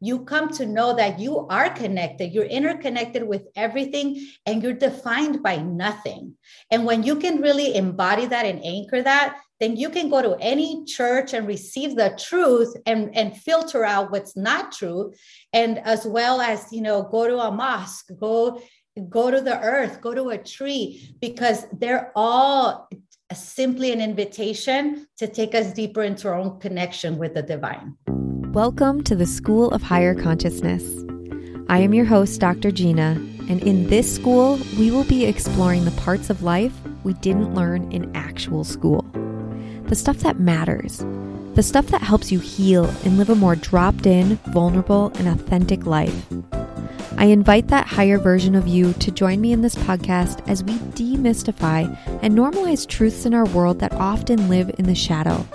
[0.00, 5.42] you come to know that you are connected, you're interconnected with everything, and you're defined
[5.42, 6.34] by nothing.
[6.70, 10.36] And when you can really embody that and anchor that, then you can go to
[10.40, 15.12] any church and receive the truth and, and filter out what's not true.
[15.52, 18.62] And as well as, you know, go to a mosque, go
[19.08, 22.88] go to the earth, go to a tree, because they're all
[23.32, 27.96] simply an invitation to take us deeper into our own connection with the divine.
[28.52, 30.82] Welcome to the School of Higher Consciousness.
[31.68, 32.72] I am your host, Dr.
[32.72, 33.12] Gina,
[33.48, 36.72] and in this school, we will be exploring the parts of life
[37.04, 39.02] we didn't learn in actual school.
[39.84, 40.98] The stuff that matters,
[41.54, 45.86] the stuff that helps you heal and live a more dropped in, vulnerable, and authentic
[45.86, 46.26] life.
[47.18, 50.72] I invite that higher version of you to join me in this podcast as we
[50.72, 55.46] demystify and normalize truths in our world that often live in the shadow.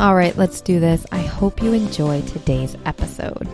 [0.00, 1.04] All right, let's do this.
[1.12, 3.46] I hope you enjoy today's episode.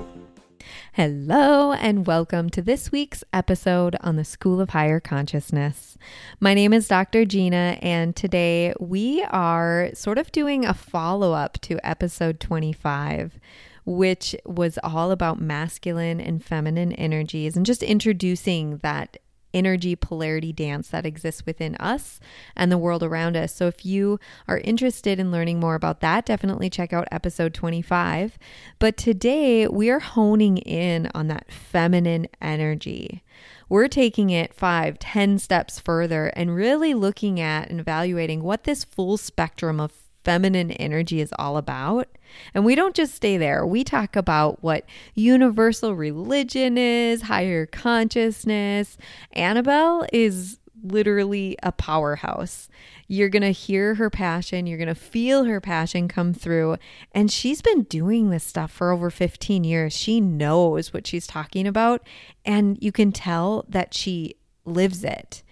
[0.93, 5.99] Hello, and welcome to this week's episode on the School of Higher Consciousness.
[6.39, 7.25] My name is Dr.
[7.25, 13.41] Gina, and today we are sort of doing a follow up to episode 25
[13.85, 19.17] which was all about masculine and feminine energies and just introducing that
[19.57, 22.21] energy polarity dance that exists within us
[22.55, 23.55] and the world around us.
[23.55, 28.39] So, if you are interested in learning more about that, definitely check out episode 25.
[28.79, 33.25] But today we are honing in on that feminine energy.
[33.69, 38.85] We're taking it five, ten steps further and really looking at and evaluating what this
[38.85, 39.93] full spectrum of
[40.25, 42.09] feminine energy is all about.
[42.55, 43.67] And we don't just stay there.
[43.67, 48.97] We talk about what universal religion is, higher consciousness.
[49.37, 52.69] Anabel is literally a powerhouse.
[53.09, 56.77] You're going to hear her passion, you're going to feel her passion come through.
[57.13, 59.95] And she's been doing this stuff for over 15 years.
[59.95, 62.07] She knows what she's talking about,
[62.45, 65.43] and you can tell that she lives it.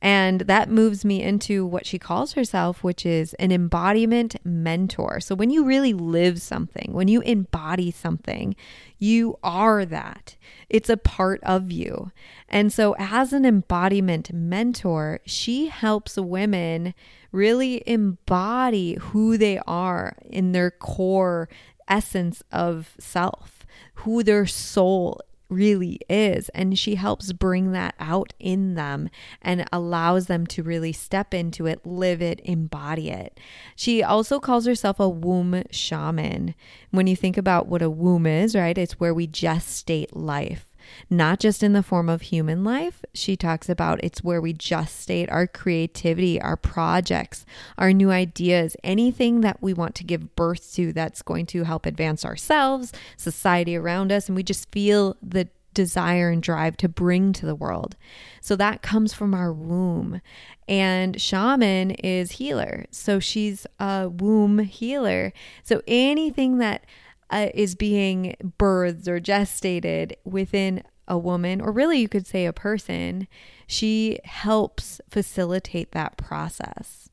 [0.00, 5.20] And that moves me into what she calls herself, which is an embodiment mentor.
[5.20, 8.54] So when you really live something, when you embody something,
[8.98, 10.36] you are that.
[10.68, 12.12] It's a part of you.
[12.48, 16.94] And so, as an embodiment mentor, she helps women
[17.32, 21.48] really embody who they are in their core
[21.88, 26.48] essence of self, who their soul really is.
[26.50, 29.08] And she helps bring that out in them
[29.42, 33.38] and allows them to really step into it, live it, embody it.
[33.76, 36.54] She also calls herself a womb shaman.
[36.90, 40.67] When you think about what a womb is, right, it's where we gestate life
[41.10, 43.04] not just in the form of human life.
[43.14, 47.44] She talks about it's where we just state our creativity, our projects,
[47.76, 51.86] our new ideas, anything that we want to give birth to that's going to help
[51.86, 57.32] advance ourselves, society around us, and we just feel the desire and drive to bring
[57.32, 57.96] to the world.
[58.40, 60.20] So that comes from our womb.
[60.66, 62.86] And shaman is healer.
[62.90, 65.32] So she's a womb healer.
[65.62, 66.84] So anything that
[67.30, 72.52] uh, is being birthed or gestated within a woman, or really you could say a
[72.52, 73.26] person,
[73.66, 77.08] she helps facilitate that process.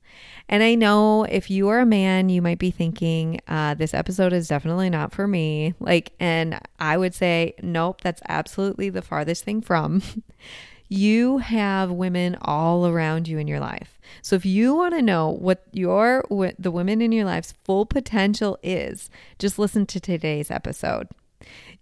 [0.47, 4.31] And I know if you are a man, you might be thinking, uh, this episode
[4.31, 5.73] is definitely not for me.
[5.79, 10.03] Like, and I would say, nope, that's absolutely the farthest thing from.
[10.87, 13.94] you have women all around you in your life.
[14.21, 17.85] So if you want to know what your what the women in your life's full
[17.85, 21.07] potential is, just listen to today's episode.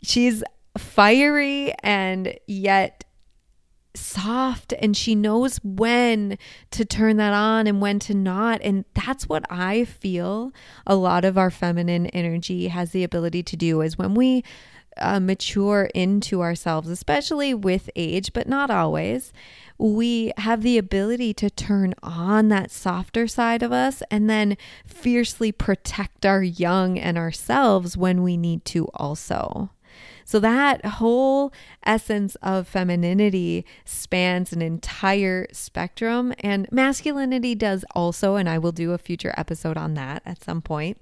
[0.01, 0.43] She's
[0.77, 3.03] fiery and yet
[3.95, 6.37] soft and she knows when
[6.71, 10.51] to turn that on and when to not and that's what i feel
[10.87, 14.43] a lot of our feminine energy has the ability to do is when we
[14.97, 19.33] uh, mature into ourselves, especially with age, but not always,
[19.77, 25.51] we have the ability to turn on that softer side of us and then fiercely
[25.51, 29.71] protect our young and ourselves when we need to also.
[30.25, 31.51] So, that whole
[31.85, 38.35] essence of femininity spans an entire spectrum, and masculinity does also.
[38.35, 40.97] And I will do a future episode on that at some point.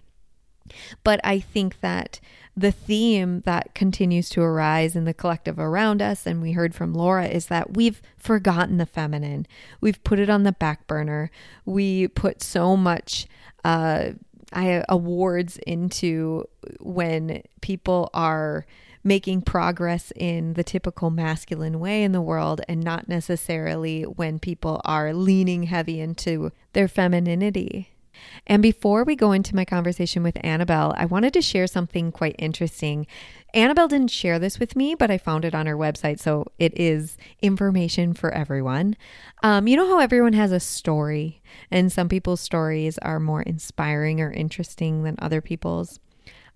[1.04, 2.20] But I think that
[2.56, 6.94] the theme that continues to arise in the collective around us, and we heard from
[6.94, 9.48] Laura, is that we've forgotten the feminine.
[9.80, 11.32] We've put it on the back burner.
[11.66, 13.26] We put so much
[13.64, 14.12] uh,
[14.54, 16.46] awards into
[16.80, 18.66] when people are
[19.04, 24.80] making progress in the typical masculine way in the world and not necessarily when people
[24.86, 27.90] are leaning heavy into their femininity.
[28.48, 32.36] And before we go into my conversation with Anabel, I wanted to share something quite
[32.38, 33.08] interesting.
[33.54, 36.20] Anabel didn't share this with me, but I found it on her website.
[36.20, 38.96] So it is information for everyone.
[39.44, 44.22] Um, you know how everyone has a story, and some people's stories are more inspiring
[44.22, 46.00] or interesting than other people's?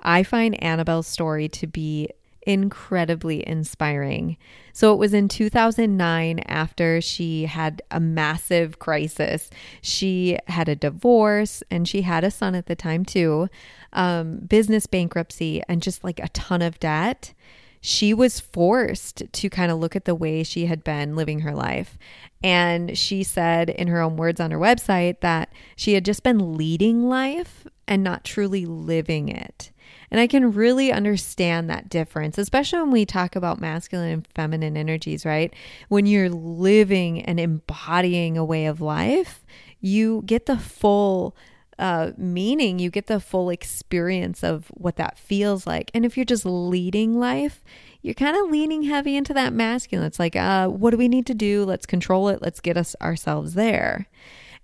[0.01, 2.09] I find Anabel's story to be
[2.45, 4.38] incredibly inspiring.
[4.74, 9.50] So it was in 2009 after she had a massive crisis.
[9.81, 13.50] She had a divorce and she had a son at the time too,
[13.94, 17.33] um, business bankruptcy, and just like a ton of debt.
[17.81, 21.53] She was forced to kind of look at the way she had been living her
[21.53, 22.00] life.
[22.44, 26.57] And she said, in her own words on her website, that she had just been
[26.57, 29.71] leading life and not truly living it.
[30.12, 34.78] And I can really understand that difference, especially when we talk about masculine and feminine
[34.78, 35.54] energies, right?
[35.90, 39.46] When you're living and embodying a way of life,
[39.81, 41.36] you get the full
[41.78, 45.92] uh, meaning, you get the full experience of what that feels like.
[45.94, 47.63] And if you're just leading life,
[48.01, 50.06] you're kind of leaning heavy into that masculine.
[50.06, 51.66] It's like, uh, what do we need to do?
[51.66, 52.42] Let's control it.
[52.42, 54.08] Let's get us ourselves there.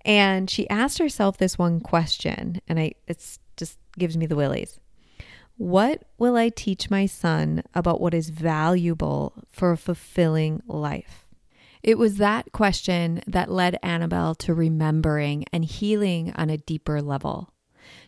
[0.04, 4.80] And she asked herself this one question, and I it's just gives me the willies.
[5.56, 11.26] What will I teach my son about what is valuable for a fulfilling life?
[11.82, 17.52] It was that question that led Anabel to remembering and healing on a deeper level.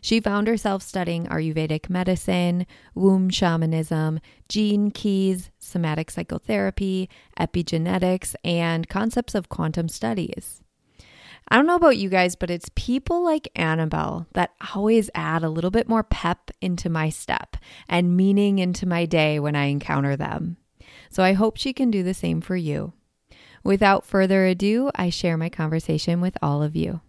[0.01, 7.09] She found herself studying Ayurvedic medicine, womb shamanism, gene keys, somatic psychotherapy,
[7.39, 10.63] epigenetics, and concepts of quantum studies.
[11.47, 15.49] I don't know about you guys, but it's people like Anabel that always add a
[15.49, 17.55] little bit more pep into my step
[17.87, 20.57] and meaning into my day when I encounter them.
[21.09, 22.93] So I hope she can do the same for you.
[23.63, 27.01] Without further ado, I share my conversation with all of you.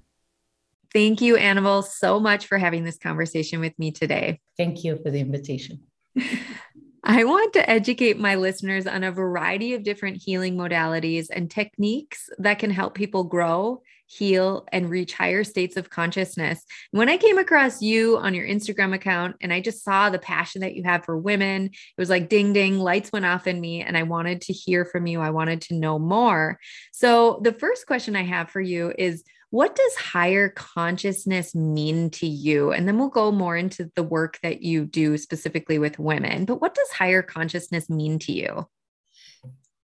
[0.92, 4.40] Thank you, Anabel, so much for having this conversation with me today.
[4.56, 5.80] Thank you for the invitation.
[7.04, 12.28] I want to educate my listeners on a variety of different healing modalities and techniques
[12.38, 16.64] that can help people grow heal, and reach higher states of consciousness.
[16.90, 20.60] When I came across you on your Instagram account and I just saw the passion
[20.62, 23.82] that you have for women, it was like ding, ding, lights went off in me,
[23.82, 25.20] and I wanted to hear from you.
[25.20, 26.58] I wanted to know more.
[26.92, 32.26] So, the first question I have for you is what does higher consciousness mean to
[32.26, 32.72] you?
[32.72, 36.44] And then we'll go more into the work that you do specifically with women.
[36.44, 38.66] But what does higher consciousness mean to you?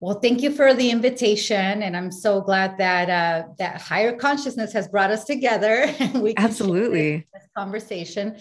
[0.03, 4.73] Well, thank you for the invitation, and I'm so glad that uh, that higher consciousness
[4.73, 7.25] has brought us together, and we absolutely.
[7.33, 8.37] this conversation.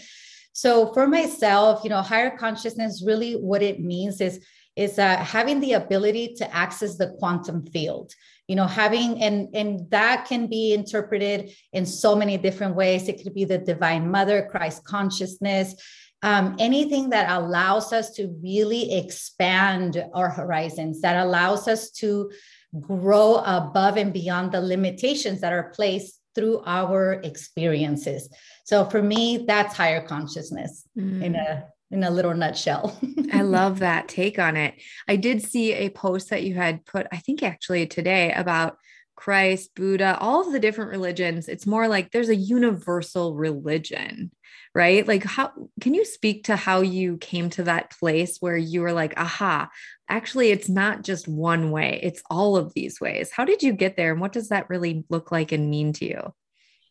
[0.53, 4.43] So, for myself, you know, higher consciousness really what it means is
[4.75, 8.11] is uh, having the ability to access the quantum field.
[8.47, 13.07] You know having and and that can be interpreted in so many different ways.
[13.07, 15.75] It could be the divine mother christ consciousness
[16.23, 22.31] um, anything that allows us to really expand our horizons, that allows us to
[22.79, 28.29] grow above and beyond the limitations that are placed through our experiences.
[28.65, 31.21] So for me, that's higher consciousness mm.
[31.21, 32.97] in a in a little nutshell.
[33.33, 34.75] I love that take on it.
[35.09, 38.77] I did see a post that you had put, I think actually today, about
[39.15, 41.49] Christ, Buddha, all of the different religions.
[41.49, 44.31] It's more like there's a universal religion
[44.73, 45.07] right?
[45.07, 45.51] Like, how
[45.81, 49.69] can you speak to how you came to that place where you were like, aha,
[50.07, 53.31] actually, it's not just one way, it's all of these ways.
[53.31, 54.11] How did you get there?
[54.11, 56.33] And what does that really look like and mean to you?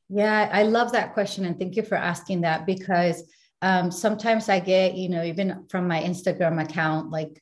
[0.08, 1.44] Yeah, I love that question.
[1.44, 3.22] And thank you for asking that because
[3.62, 7.40] um, sometimes I get, you know, even from my Instagram account, like,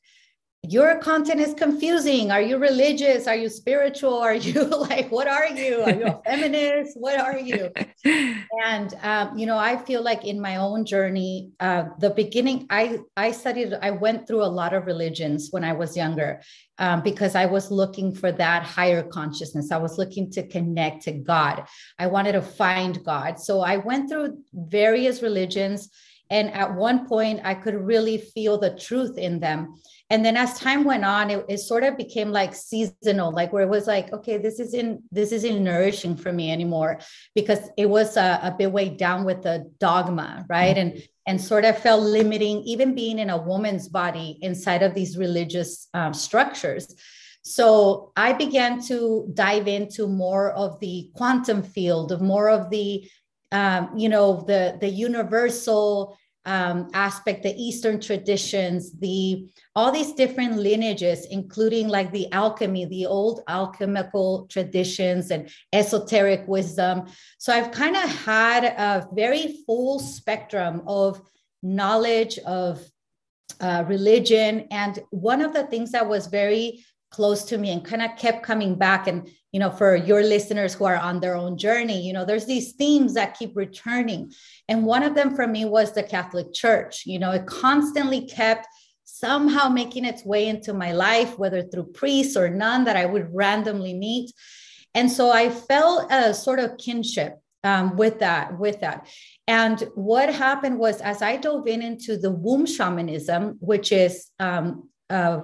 [0.67, 2.31] your content is confusing.
[2.31, 3.27] Are you religious?
[3.27, 4.15] Are you spiritual?
[4.15, 5.81] Are you like, what are you?
[5.81, 6.97] Are you a feminist?
[6.97, 7.71] What are you?
[8.65, 12.99] And, um, you know, I feel like in my own journey, uh, the beginning, I,
[13.15, 16.41] I studied, I went through a lot of religions when I was younger
[16.77, 19.71] um, because I was looking for that higher consciousness.
[19.71, 21.65] I was looking to connect to God.
[21.97, 23.39] I wanted to find God.
[23.39, 25.89] So I went through various religions.
[26.29, 30.59] And at one point, I could really feel the truth in them and then as
[30.59, 34.11] time went on it, it sort of became like seasonal like where it was like
[34.11, 36.99] okay this isn't this isn't nourishing for me anymore
[37.35, 40.95] because it was a, a bit weighed down with the dogma right mm-hmm.
[40.95, 45.17] and and sort of felt limiting even being in a woman's body inside of these
[45.17, 46.95] religious um, structures
[47.43, 53.09] so i began to dive into more of the quantum field of more of the
[53.51, 56.17] um, you know the the universal
[56.49, 63.05] um, aspect, the Eastern traditions, the all these different lineages, including like the alchemy, the
[63.05, 67.05] old alchemical traditions and esoteric wisdom.
[67.37, 71.21] So I've kind of had a very full spectrum of
[71.61, 72.83] knowledge of
[73.61, 74.67] uh, religion.
[74.71, 78.41] And one of the things that was very close to me and kind of kept
[78.41, 82.13] coming back and you know for your listeners who are on their own journey you
[82.13, 84.31] know there's these themes that keep returning.
[84.67, 87.05] And one of them for me was the catholic church.
[87.05, 88.67] You know it constantly kept
[89.03, 93.33] somehow making its way into my life whether through priests or none that i would
[93.33, 94.31] randomly meet.
[94.93, 99.07] And so i felt a sort of kinship um, with that with that.
[99.47, 104.89] And what happened was as i dove in into the womb shamanism which is um,
[105.09, 105.41] uh,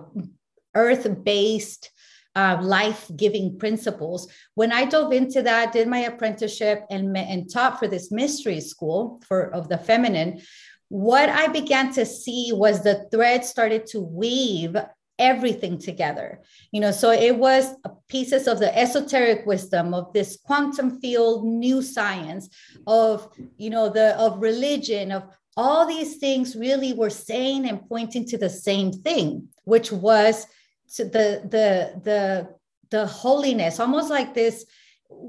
[0.76, 1.90] earth based
[2.36, 4.27] uh, life giving principles.
[4.56, 9.22] When I dove into that, did my apprenticeship and, and taught for this mystery school
[9.27, 10.42] for of the feminine,
[10.89, 14.75] what I began to see was the thread started to weave
[15.18, 16.42] everything together
[16.74, 17.74] you know so it was
[18.10, 22.50] pieces of the esoteric wisdom of this quantum field new science
[22.86, 25.24] of you know the of religion of
[25.56, 30.48] all these things really were saying and pointing to the same thing which was
[30.96, 32.50] to the the the
[32.89, 34.65] the holiness almost like this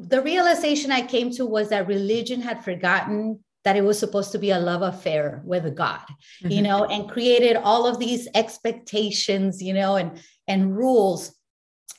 [0.09, 4.39] the realization i came to was that religion had forgotten that it was supposed to
[4.39, 6.51] be a love affair with god mm-hmm.
[6.51, 11.35] you know and created all of these expectations you know and and rules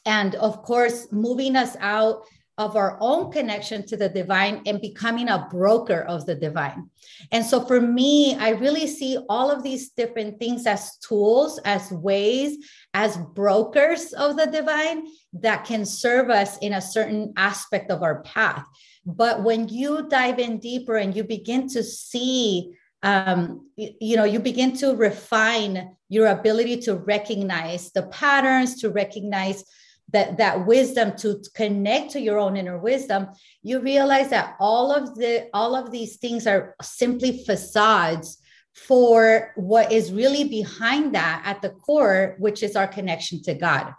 [0.05, 2.23] and of course moving us out
[2.57, 6.89] of our own connection to the divine and becoming a broker of the divine.
[7.31, 11.91] And so for me, I really see all of these different things as tools, as
[11.91, 12.57] ways,
[12.93, 18.23] as brokers of the divine that can serve us in a certain aspect of our
[18.23, 18.65] path.
[19.05, 22.73] But when you dive in deeper and you begin to see
[23.03, 29.63] um, you, know you begin to refine your ability to recognize the patterns to recognize
[30.09, 33.27] that that wisdom to connect to your own inner wisdom
[33.61, 38.41] you realize that all of the all of these things are simply facades
[38.73, 43.93] for what is really behind that at the core which is our connection to god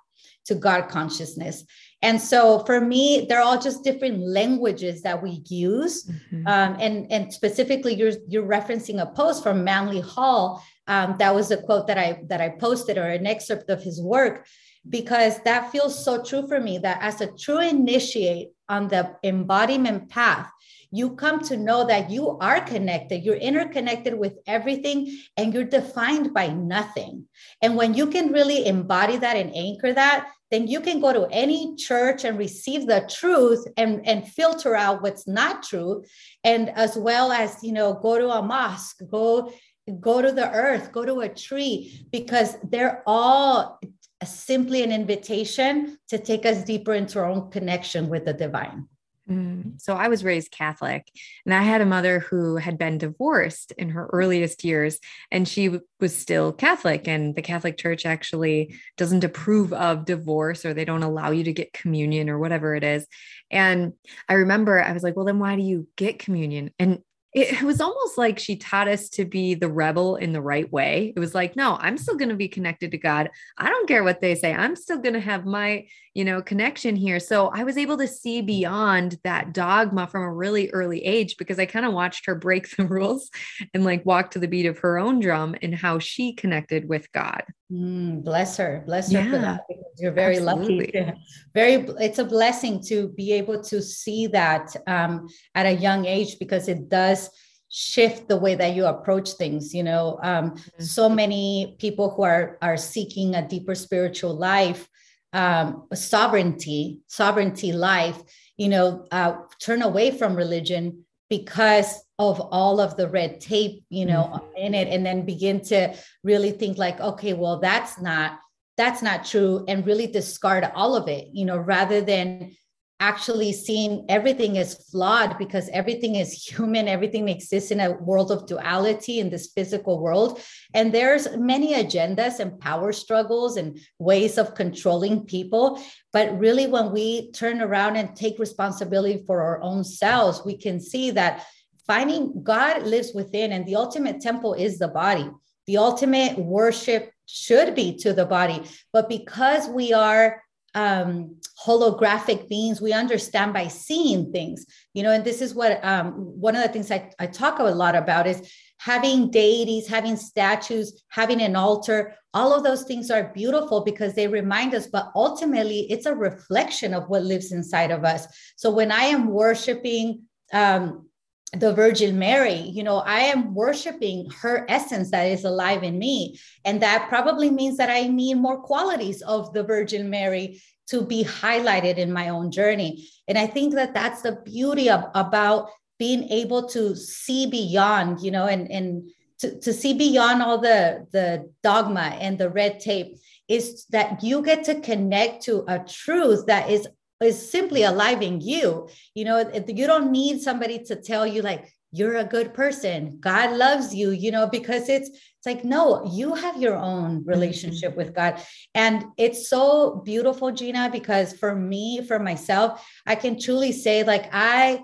[0.48, 1.64] to god consciousness.
[2.00, 6.04] And so for me they're all just different languages that we use.
[6.04, 6.46] Mm-hmm.
[6.46, 11.50] um, and and specifically you're you're referencing a post from manly hall um, that was
[11.50, 14.46] a quote that i that i posted or an excerpt of his work
[14.88, 20.09] because that feels so true for me that as a true initiate on the embodiment
[20.09, 20.50] path,
[20.90, 26.33] you come to know that you are connected, you're interconnected with everything, and you're defined
[26.33, 27.26] by nothing.
[27.61, 31.28] And when you can really embody that and anchor that, then you can go to
[31.30, 36.04] any church and receive the truth and, and filter out what's not true.
[36.42, 39.52] And as well as, you know, go to a mosque, go
[40.00, 43.80] go to the earth, go to a tree, because they're all
[44.25, 48.88] simply an invitation to take us deeper into our own connection with the divine.
[49.28, 49.80] Mm.
[49.80, 51.10] So I was raised Catholic
[51.44, 54.98] and I had a mother who had been divorced in her earliest years
[55.30, 60.72] and she was still Catholic and the Catholic Church actually doesn't approve of divorce or
[60.72, 63.06] they don't allow you to get communion or whatever it is.
[63.50, 63.92] And
[64.30, 66.70] I remember I was like, well then why do you get communion?
[66.78, 67.00] And
[67.35, 71.12] it was almost like she taught us to be the rebel in the right way.
[71.14, 73.28] It was like, no, I'm still going to be connected to God.
[73.58, 74.54] I don't care what they say.
[74.54, 77.20] I'm still going to have my, you know, connection here.
[77.20, 81.58] So I was able to see beyond that dogma from a really early age because
[81.58, 83.30] I kind of watched her break the rules
[83.75, 87.12] and like walk to the beat of her own drum and how she connected with
[87.12, 87.42] God.
[87.70, 88.82] Mm, bless her.
[88.87, 89.66] Bless her yeah, for that.
[89.99, 90.90] You're very absolutely.
[90.94, 91.12] lucky.
[91.54, 96.38] Very, it's a blessing to be able to see that um, at a young age
[96.38, 97.27] because it does
[97.68, 100.82] shift the way that you approach things you know um, mm-hmm.
[100.82, 104.88] so many people who are are seeking a deeper spiritual life
[105.34, 108.18] um, sovereignty sovereignty life
[108.56, 114.06] you know uh, turn away from religion because of all of the red tape you
[114.06, 114.56] know mm-hmm.
[114.56, 115.94] in it and then begin to
[116.25, 118.38] really think like okay well that's not
[118.78, 122.56] that's not true and really discard all of it you know rather than
[123.00, 128.46] actually seeing everything is flawed because everything is human everything exists in a world of
[128.46, 130.40] duality in this physical world.
[130.74, 135.80] And there's many agendas and power struggles and ways of controlling people.
[136.12, 140.80] But really when we turn around and take responsibility for our own selves we can
[140.80, 141.46] see that
[141.86, 145.30] finding god lives within and the ultimate temple is the body.
[145.66, 148.62] The ultimate worship should be to the body.
[148.92, 150.42] But because we are
[150.75, 152.80] um, holographic beings.
[152.80, 156.68] We understand by seeing things, you know, and this is what um, one of the
[156.68, 162.14] things I, I talk a lot about is having deities, having statues, having an altar.
[162.32, 166.94] All of those things are beautiful because they remind us, but ultimately it's a reflection
[166.94, 168.26] of what lives inside of us.
[168.56, 170.22] So when I am worshiping,
[170.52, 171.07] um,
[171.52, 176.38] the Virgin Mary, you know, I am worshiping her essence that is alive in me.
[176.64, 181.24] And that probably means that I need more qualities of the Virgin Mary to be
[181.24, 183.08] highlighted in my own journey.
[183.28, 188.30] And I think that that's the beauty of, about being able to see beyond, you
[188.30, 193.18] know, and, and to, to see beyond all the, the dogma and the red tape
[193.48, 196.86] is that you get to connect to a truth that is
[197.22, 198.88] is simply alive in you.
[199.14, 203.18] You know, you don't need somebody to tell you like you're a good person.
[203.20, 207.28] God loves you, you know, because it's it's like no, you have your own mm-hmm.
[207.28, 208.40] relationship with God.
[208.75, 214.28] And it's so beautiful, Gina, because for me, for myself, I can truly say like
[214.32, 214.82] I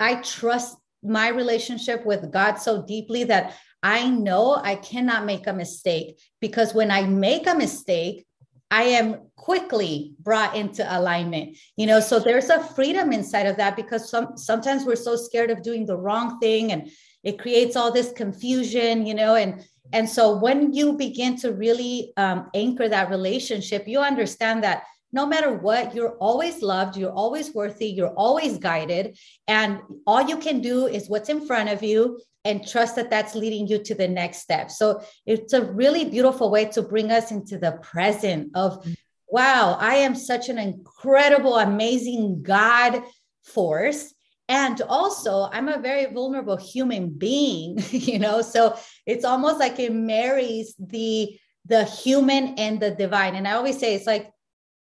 [0.00, 5.52] I trust my relationship with God so deeply that I know I cannot make a
[5.52, 8.26] mistake because when I make a mistake,
[8.70, 11.56] I am quickly brought into alignment.
[11.78, 15.50] You know, so there's a freedom inside of that because some sometimes we're so scared
[15.50, 16.90] of doing the wrong thing and
[17.24, 19.64] it creates all this confusion, you know, and
[19.94, 25.24] and so when you begin to really um, anchor that relationship, you understand that no
[25.24, 30.60] matter what, you're always loved, you're always worthy, you're always guided, and all you can
[30.60, 34.08] do is what's in front of you and trust that that's leading you to the
[34.08, 34.70] next step.
[34.70, 38.86] So it's a really beautiful way to bring us into the present of,
[39.28, 43.02] wow, I am such an incredible, amazing God
[43.44, 44.14] force.
[44.48, 49.92] And also, I'm a very vulnerable human being, you know, so it's almost like it
[49.92, 53.34] marries the the human and the divine.
[53.34, 54.30] And I always say it's like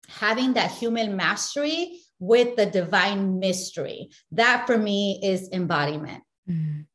[0.09, 4.09] having that human mastery with the divine mystery.
[4.31, 6.23] That for me is embodiment.
[6.47, 6.85] Mm.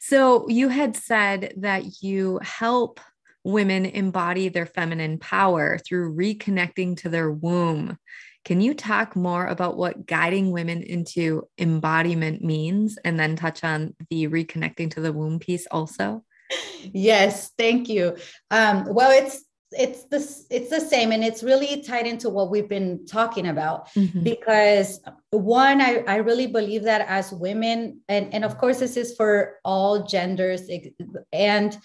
[0.00, 3.00] So you had said that you help
[3.46, 7.96] women embody their feminine power through reconnecting to their womb.
[8.44, 13.94] Can you talk more about what guiding women into embodiment means and then touch on
[14.10, 16.24] the reconnecting to the womb piece also?
[16.92, 18.16] Yes, thank you.
[18.50, 22.68] Um, well, it's it's this it's the same and it's really tied into what we've
[22.68, 24.22] been talking about mm-hmm.
[24.22, 29.16] because one I, I really believe that as women and and of course this is
[29.16, 30.70] for all genders
[31.32, 31.76] and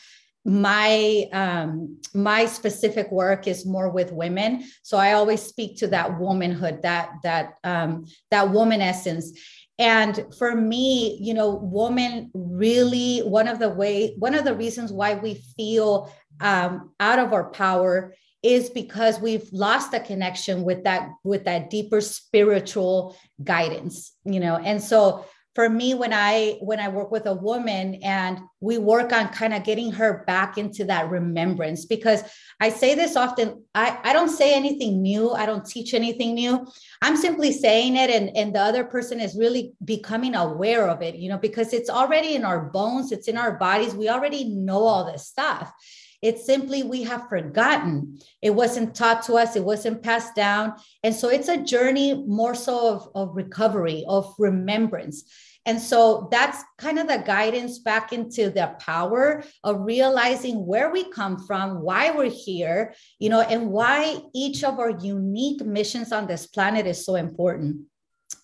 [0.44, 4.64] my um my specific work is more with women.
[4.82, 9.38] So i always speak to that womanhood that that um that woman essence.
[9.78, 14.92] And for me you know woman really one of the way one of the reasons
[14.92, 20.86] why we feel um, out of our power is because we've lost the connection with
[20.86, 24.56] that with that deeper spiritual guidance you know?
[24.58, 29.12] And so for me when i when i work with a woman and we work
[29.12, 32.24] on kind of getting her back into that remembrance because
[32.60, 36.66] i say this often i i don't say anything new i don't teach anything new.
[37.02, 41.16] I'm simply saying it and and the other person is really becoming aware of it
[41.16, 44.84] you know because it's already in our bones it's in our bodies we already know
[44.84, 45.74] all this stuff
[46.22, 48.20] it's simply we have forgotten.
[48.42, 50.76] It wasn't taught to us, it wasn't passed down.
[51.04, 55.24] And so it's a journey more so of, of recovery, of remembrance.
[55.66, 61.04] And so that's kind of the guidance back into the power of realizing where we
[61.12, 66.26] come from, why we're here, you know, and why each of our unique missions on
[66.26, 67.82] this planet is so important.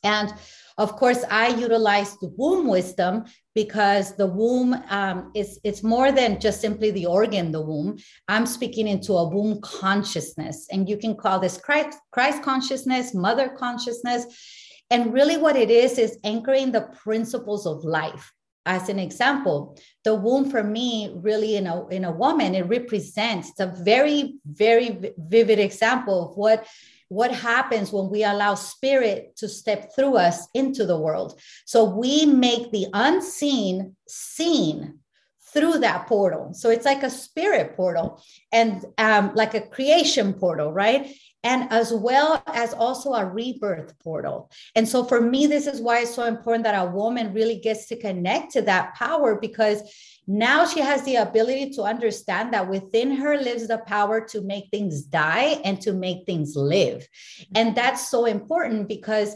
[0.03, 0.31] And
[0.77, 6.39] of course, I utilize the womb wisdom because the womb um, is it's more than
[6.39, 7.97] just simply the organ, the womb.
[8.27, 13.49] I'm speaking into a womb consciousness, and you can call this Christ, Christ consciousness, mother
[13.49, 14.25] consciousness.
[14.91, 18.31] And really, what it is is anchoring the principles of life.
[18.67, 23.49] As an example, the womb for me, really in a in a woman, it represents.
[23.49, 26.67] It's a very very vivid example of what
[27.09, 31.39] what happens when we allow spirit to step through us into the world.
[31.65, 34.99] So we make the unseen seen
[35.57, 36.53] through that portal.
[36.53, 41.15] So it's like a spirit portal and um, like a creation portal, right?
[41.43, 44.51] And as well as also a rebirth portal.
[44.75, 47.87] And so for me, this is why it's so important that a woman really gets
[47.87, 49.81] to connect to that power because
[50.27, 54.69] now she has the ability to understand that within her lives the power to make
[54.69, 57.07] things die and to make things live.
[57.55, 59.35] And that's so important because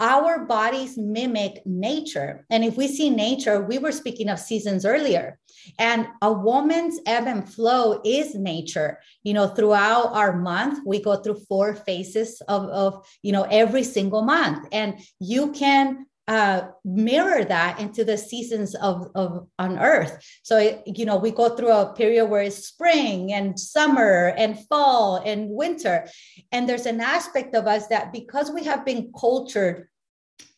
[0.00, 2.44] our bodies mimic nature.
[2.50, 5.38] And if we see nature, we were speaking of seasons earlier,
[5.78, 9.00] and a woman's ebb and flow is nature.
[9.22, 13.82] You know, throughout our month, we go through four phases of, of you know, every
[13.82, 14.68] single month.
[14.72, 21.04] And you can uh, mirror that into the seasons of, of on earth so you
[21.04, 26.08] know we go through a period where it's spring and summer and fall and winter
[26.50, 29.88] and there's an aspect of us that because we have been cultured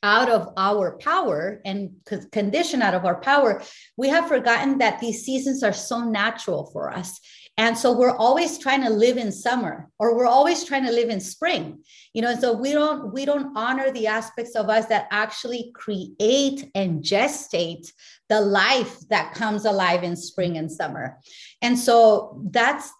[0.03, 1.91] out of our power and
[2.31, 3.63] condition out of our power,
[3.97, 7.19] we have forgotten that these seasons are so natural for us.
[7.59, 11.11] And so we're always trying to live in summer or we're always trying to live
[11.11, 11.83] in spring.
[12.15, 15.73] You know, and so we don't we don't honor the aspects of us that actually
[15.75, 17.93] create and gestate
[18.29, 21.19] the life that comes alive in spring and summer.
[21.61, 22.93] And so that's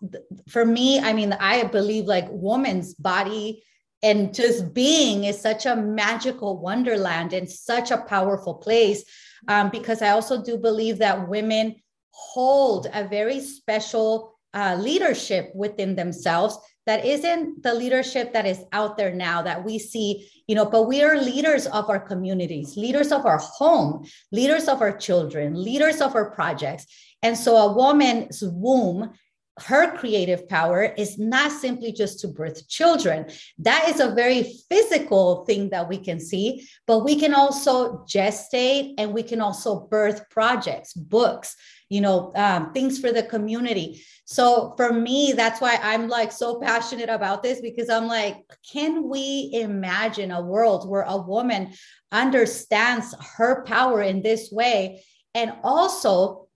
[0.49, 3.63] for me, I mean, I believe like woman's body
[4.03, 9.05] and just being is such a magical wonderland and such a powerful place
[9.49, 11.75] um, because i also do believe that women
[12.13, 18.97] hold a very special uh, leadership within themselves that isn't the leadership that is out
[18.97, 23.13] there now that we see you know but we are leaders of our communities leaders
[23.13, 26.87] of our home leaders of our children leaders of our projects
[27.23, 29.13] and so a woman's womb
[29.61, 33.27] her creative power is not simply just to birth children.
[33.59, 38.95] That is a very physical thing that we can see, but we can also gestate
[38.99, 41.57] and we can also birth projects, books,
[41.89, 44.03] you know, um, things for the community.
[44.25, 49.09] So for me, that's why I'm like so passionate about this because I'm like, can
[49.09, 51.73] we imagine a world where a woman
[52.13, 55.03] understands her power in this way?
[55.35, 56.49] And also,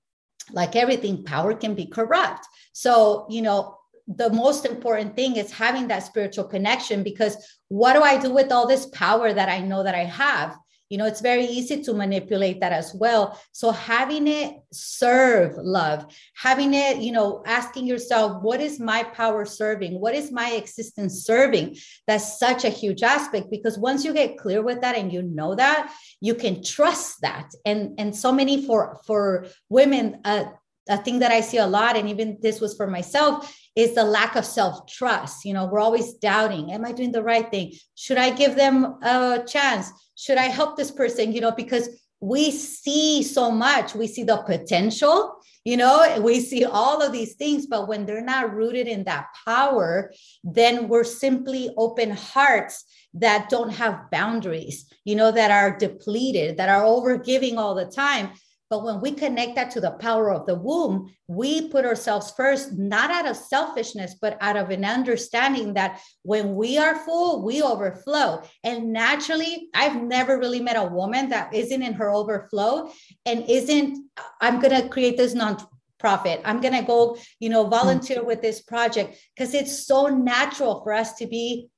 [0.50, 2.46] like everything, power can be corrupt.
[2.72, 7.36] So, you know, the most important thing is having that spiritual connection because
[7.68, 10.56] what do I do with all this power that I know that I have?
[10.92, 13.40] You know, it's very easy to manipulate that as well.
[13.52, 19.46] So, having it serve love, having it, you know, asking yourself, what is my power
[19.46, 19.98] serving?
[19.98, 21.78] What is my existence serving?
[22.07, 25.55] That's such a huge aspect because once you get clear with that and you know
[25.55, 27.48] that, you can trust that.
[27.64, 30.44] And and so many for for women, uh,
[30.88, 34.04] a thing that I see a lot, and even this was for myself, is the
[34.04, 35.44] lack of self trust.
[35.44, 37.72] You know, we're always doubting Am I doing the right thing?
[37.94, 39.90] Should I give them a chance?
[40.16, 41.32] Should I help this person?
[41.32, 41.88] You know, because
[42.20, 47.34] we see so much, we see the potential, you know, we see all of these
[47.34, 50.12] things, but when they're not rooted in that power,
[50.44, 56.68] then we're simply open hearts that don't have boundaries, you know, that are depleted, that
[56.68, 58.30] are over giving all the time
[58.72, 62.72] but when we connect that to the power of the womb, we put ourselves first,
[62.78, 67.61] not out of selfishness, but out of an understanding that when we are full, we
[67.61, 68.42] overflow.
[68.64, 72.90] And naturally, I've never really met a woman that isn't in her overflow
[73.26, 74.08] and isn't,
[74.40, 75.58] I'm going to create this non
[75.98, 78.26] profit i'm going to go you know volunteer mm.
[78.26, 79.16] with this project.
[79.37, 81.68] Because it's so natural for us to be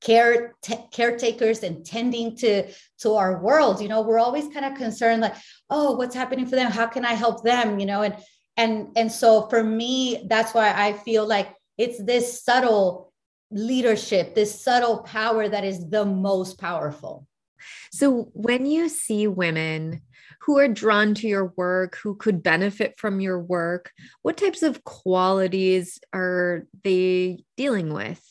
[0.00, 3.80] care t- caretakers and tending to to our world.
[3.80, 5.34] You know we're always kind of concerned like
[5.70, 6.70] oh what's happening for them?
[6.70, 7.78] How can i help them?
[7.78, 8.16] You know and
[8.56, 13.12] and and so for me that's why i feel like it's this subtle
[13.50, 17.26] leadership this subtle power that is the most powerful.
[17.92, 20.02] So when you see women
[20.40, 23.90] who are drawn to your work, who could benefit from your work,
[24.22, 28.22] what types of qualities are they dealing with?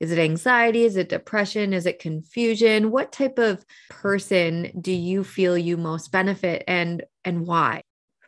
[0.00, 0.84] Is it anxiety?
[0.84, 1.72] Is it depression?
[1.72, 2.90] Is it confusion?
[2.90, 7.82] What type of person do you feel you most benefit and and why?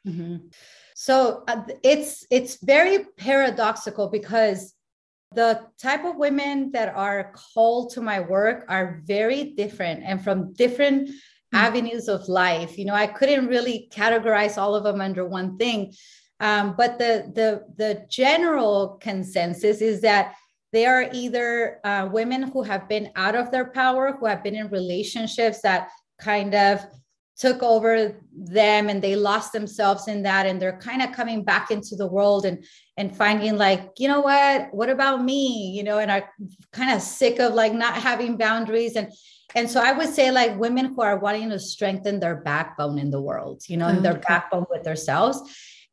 [0.07, 0.49] Mm-hmm.
[0.95, 4.73] So uh, it's it's very paradoxical because
[5.35, 10.53] the type of women that are called to my work are very different and from
[10.55, 11.57] different mm-hmm.
[11.57, 12.79] avenues of life.
[12.79, 15.93] You know, I couldn't really categorize all of them under one thing.
[16.41, 20.35] Um, but the the the general consensus is that
[20.73, 24.55] they are either uh, women who have been out of their power, who have been
[24.55, 25.89] in relationships that
[26.21, 26.85] kind of
[27.39, 31.71] took over them and they lost themselves in that and they're kind of coming back
[31.71, 32.65] into the world and
[32.97, 34.73] and finding like you know what?
[34.73, 35.73] What about me?
[35.77, 36.29] You know and are
[36.73, 38.97] kind of sick of like not having boundaries.
[38.97, 39.13] And
[39.55, 43.11] and so i would say like women who are wanting to strengthen their backbone in
[43.11, 43.97] the world you know mm-hmm.
[43.97, 45.41] and their backbone with themselves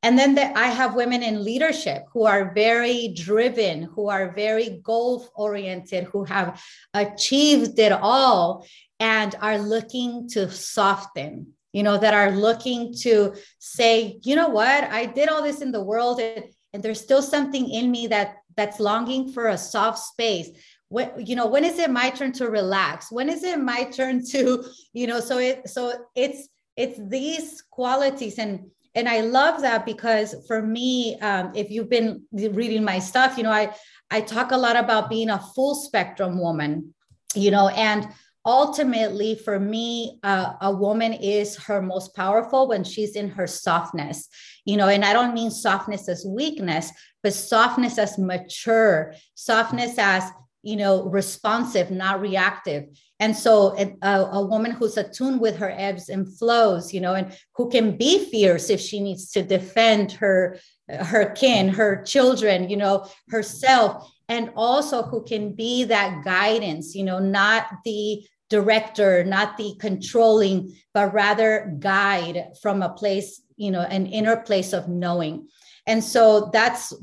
[0.04, 4.82] and then the, I have women in leadership who are very driven, who are very
[4.84, 6.62] goal oriented, who have
[6.94, 8.68] achieved it all
[9.00, 14.84] and are looking to soften, you know, that are looking to say, you know what,
[14.84, 18.36] I did all this in the world and, and there's still something in me that
[18.58, 20.50] that's longing for a soft space.
[20.90, 23.12] When you know when is it my turn to relax?
[23.12, 24.64] When is it my turn to
[24.94, 30.36] you know so it so it's it's these qualities and and i love that because
[30.48, 33.74] for me um, if you've been reading my stuff you know i
[34.12, 36.94] i talk a lot about being a full spectrum woman
[37.36, 38.08] you know and
[38.46, 44.28] ultimately for me uh, a woman is her most powerful when she's in her softness
[44.66, 50.30] you know and i don't mean softness as weakness but softness as mature softness as
[50.64, 52.86] you know, responsive, not reactive.
[53.20, 57.38] And so a, a, woman who's attuned with her ebbs and flows, you know, and
[57.56, 60.58] who can be fierce if she needs to defend her
[60.90, 67.04] her kin, her children, you know, herself, and also who can be that guidance, you
[67.04, 73.82] know, not the director, not the controlling, but rather guide from a place, you know,
[73.82, 75.48] an inner place of knowing
[75.86, 76.94] and so that's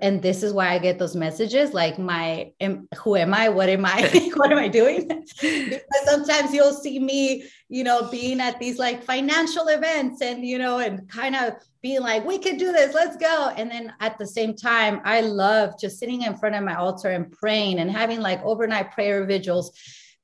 [0.00, 2.52] and this is why i get those messages like my
[2.96, 3.48] who am i?
[3.48, 4.30] What am i?
[4.36, 5.08] What am i doing?
[5.08, 10.58] Because sometimes you'll see me you know being at these like financial events and you
[10.58, 13.52] know and kind of being like we can do this let's go.
[13.56, 17.10] And then at the same time i love just sitting in front of my altar
[17.10, 19.72] and praying and having like overnight prayer vigils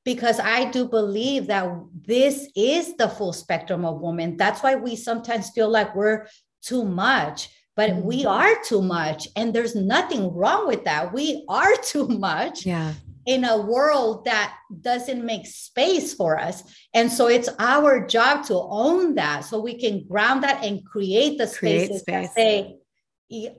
[0.05, 1.71] because I do believe that
[2.07, 4.39] this is the full spectrum of women.
[4.39, 6.27] That's why we sometimes feel like we're
[6.63, 8.09] too much but mm-hmm.
[8.09, 12.93] we are too much and there's nothing wrong with that we are too much yeah
[13.25, 16.63] in a world that doesn't make space for us
[16.95, 21.37] and so it's our job to own that so we can ground that and create
[21.39, 22.35] the spaces create space.
[22.35, 22.77] say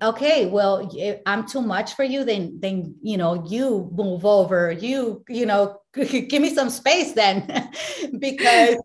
[0.02, 0.92] okay well
[1.28, 5.80] i'm too much for you then then you know you move over you you know
[6.30, 7.48] give me some space then
[8.20, 8.76] because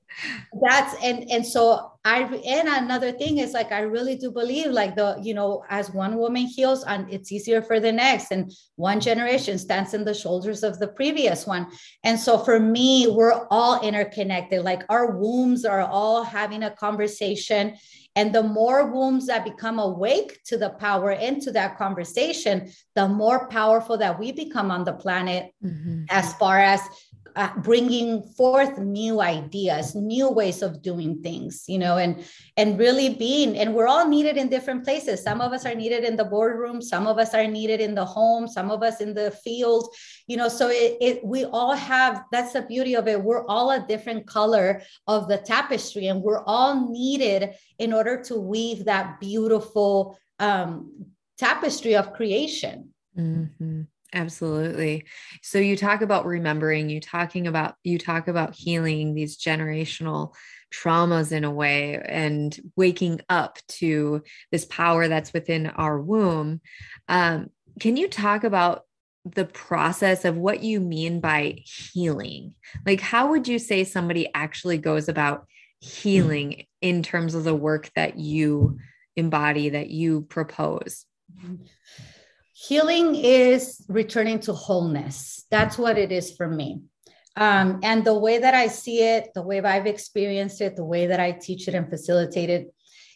[0.62, 4.96] that's and and so i and another thing is like i really do believe like
[4.96, 9.00] the you know as one woman heals and it's easier for the next and one
[9.00, 11.66] generation stands in the shoulders of the previous one.
[12.02, 17.76] And so for me we're all interconnected like our wombs are all having a conversation
[18.16, 23.48] and the more wombs that become awake to the power into that conversation, the more
[23.48, 26.05] powerful that we become on the planet mm-hmm.
[26.11, 26.81] as far as
[27.36, 32.24] uh, bringing forth new ideas new ways of doing things you know and
[32.56, 35.22] and really being and we're all needed in different places.
[35.22, 38.04] Some of us are needed in the boardroom some of us are needed in the
[38.04, 39.94] home some of us in the field
[40.26, 43.22] you know so it, it we all have that's the beauty of it.
[43.22, 48.38] We're all a different color of the tapestry and we're all needed in order to
[48.38, 51.06] weave that beautiful um,
[51.38, 52.90] tapestry of creation.
[53.16, 53.82] Mm-hmm.
[54.14, 55.05] Absolutely.
[55.42, 60.35] So you talk about remembering, you talking about you talk about healing these generational
[60.72, 64.22] traumas in a way and waking up to
[64.53, 66.61] this power that's within our womb.
[67.09, 67.50] Um,
[67.81, 68.83] can you talk about
[69.24, 72.55] the process of what you mean by healing?
[72.87, 75.46] Like, how would you say somebody actually goes about
[75.81, 78.79] healing in terms of the work that you
[79.16, 81.05] embody, that you propose?
[81.37, 81.64] Mm-hmm
[82.68, 85.46] healing is returning to wholeness.
[85.50, 86.83] That's what it is for me.
[87.37, 91.07] Um, and the way that I see it, the way I've experienced it, the way
[91.07, 92.72] that I teach it and facilitate it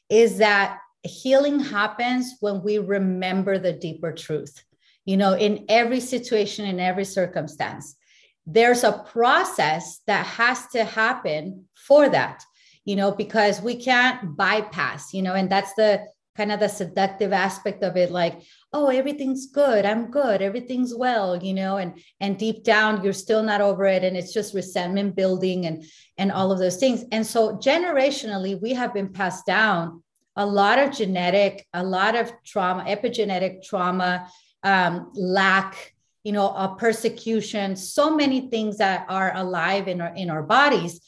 [0.08, 4.64] is that healing happens when we remember the deeper truth.
[5.04, 7.96] You know, in every situation, in every circumstance,
[8.44, 12.42] there's a process that has to happen for that,
[12.84, 16.04] you know, because we can't bypass, you know, and that's the
[16.36, 18.40] kind of the seductive aspect of it like
[18.72, 23.42] oh everything's good i'm good everything's well you know and and deep down you're still
[23.42, 25.84] not over it and it's just resentment building and
[26.18, 27.04] and all of those things.
[27.12, 30.02] And so generationally we have been passed down
[30.36, 34.28] a lot of genetic a lot of trauma epigenetic trauma
[34.62, 40.28] um, lack you know a persecution so many things that are alive in our in
[40.28, 41.00] our bodies.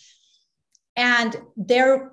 [0.96, 2.12] And they're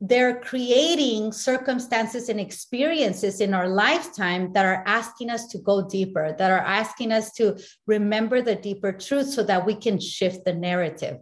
[0.00, 6.34] they're creating circumstances and experiences in our lifetime that are asking us to go deeper,
[6.38, 10.54] that are asking us to remember the deeper truth so that we can shift the
[10.54, 11.18] narrative.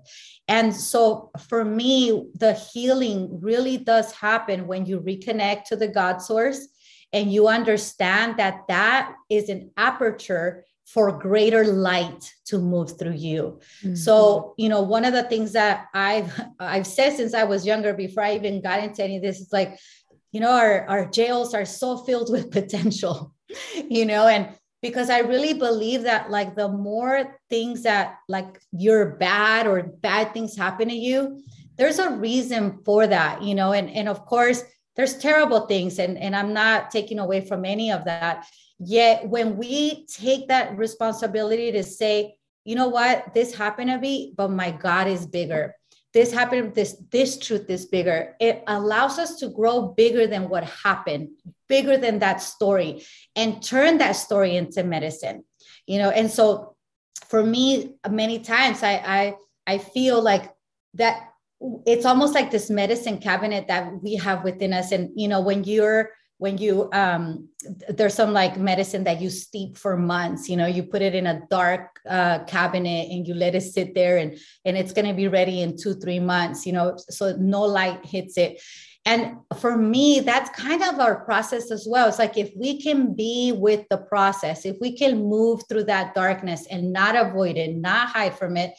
[0.47, 6.19] And so for me, the healing really does happen when you reconnect to the God
[6.19, 6.69] source
[7.13, 13.61] and you understand that that is an aperture for greater light to move through you.
[13.83, 13.97] Mm-hmm.
[13.97, 17.93] So, you know, one of the things that I've I've said since I was younger,
[17.93, 19.79] before I even got into any of this, is like,
[20.31, 23.35] you know, our, our jails are so filled with potential,
[23.89, 29.17] you know, and because I really believe that like the more things that like you're
[29.17, 31.43] bad or bad things happen to you,
[31.77, 34.63] there's a reason for that, you know, and and of course
[34.95, 38.47] there's terrible things and and I'm not taking away from any of that
[38.79, 44.35] Yet when we take that responsibility to say, you know what, this happened to me,
[44.37, 45.75] but my God is bigger.
[46.13, 48.35] This happened, this, this truth is bigger.
[48.41, 51.29] It allows us to grow bigger than what happened,
[51.69, 55.45] bigger than that story, and turn that story into medicine.
[55.87, 56.77] You know, and so
[57.29, 59.35] for me, many times I I
[59.67, 60.55] I feel like
[60.95, 61.31] that
[61.87, 64.93] it's almost like this medicine cabinet that we have within us.
[64.93, 67.49] And you know, when you're when you um
[67.89, 71.27] there's some like medicine that you steep for months you know you put it in
[71.27, 75.15] a dark uh, cabinet and you let it sit there and and it's going to
[75.15, 78.63] be ready in two three months you know so no light hits it.
[79.05, 82.09] And for me that's kind of our process as well.
[82.09, 86.15] It's like if we can be with the process if we can move through that
[86.15, 88.73] darkness and not avoid it not hide from it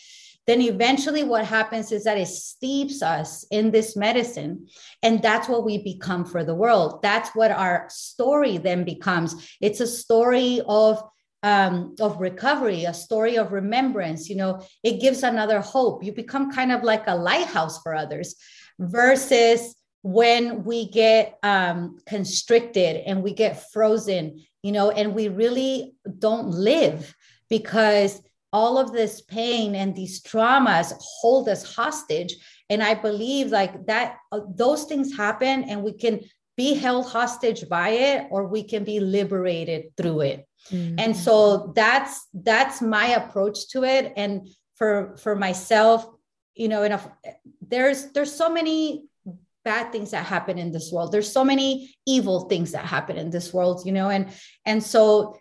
[0.47, 4.67] then eventually what happens is that it steeps us in this medicine
[5.03, 7.01] and that's what we become for the world.
[7.03, 9.55] That's what our story then becomes.
[9.61, 11.03] It's a story of
[11.43, 14.63] um, of recovery a story of remembrance you know?
[14.83, 16.03] It gives another hope.
[16.03, 18.35] You become kind of like a lighthouse for others
[18.79, 24.91] versus when we get um, constricted and we get frozen you know?
[24.91, 27.13] And we really don't live
[27.49, 28.21] because
[28.53, 32.35] all of this pain and these traumas hold us hostage.
[32.69, 36.21] And i believe like that uh, those things happen and we can
[36.55, 40.47] be held hostage by it or we can be liberated through it.
[40.71, 40.99] Mm-hmm.
[40.99, 44.13] and so that's that's my approach to it.
[44.17, 46.05] And for for myself
[46.55, 47.07] you know enough
[47.61, 49.05] there's there's so many
[49.63, 51.11] bad things that happen in this world.
[51.11, 54.29] There's so many evil things that happen in this world you know and
[54.65, 55.37] and so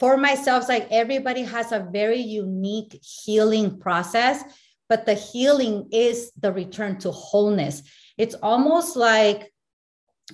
[0.00, 4.42] for myself, like everybody has a very unique healing process,
[4.88, 7.82] but the healing is the return to wholeness.
[8.16, 9.52] It's almost like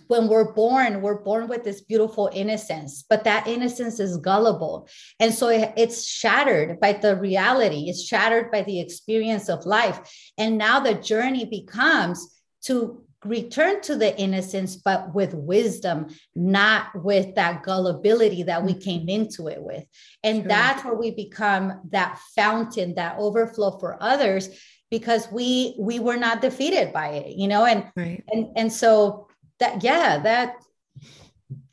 [0.08, 4.88] when we're born, we're born with this beautiful innocence, but that innocence is gullible.
[5.18, 9.98] And so it's shattered by the reality, it's shattered by the experience of life.
[10.38, 17.34] And now the journey becomes to return to the innocence, but with wisdom, not with
[17.34, 19.20] that gullibility that we came mm-hmm.
[19.22, 19.84] into it with.
[20.22, 20.48] And sure.
[20.48, 24.48] that's where we become that fountain, that overflow for others,
[24.90, 28.22] because we we were not defeated by it, you know, and right.
[28.28, 30.56] and and so that yeah, that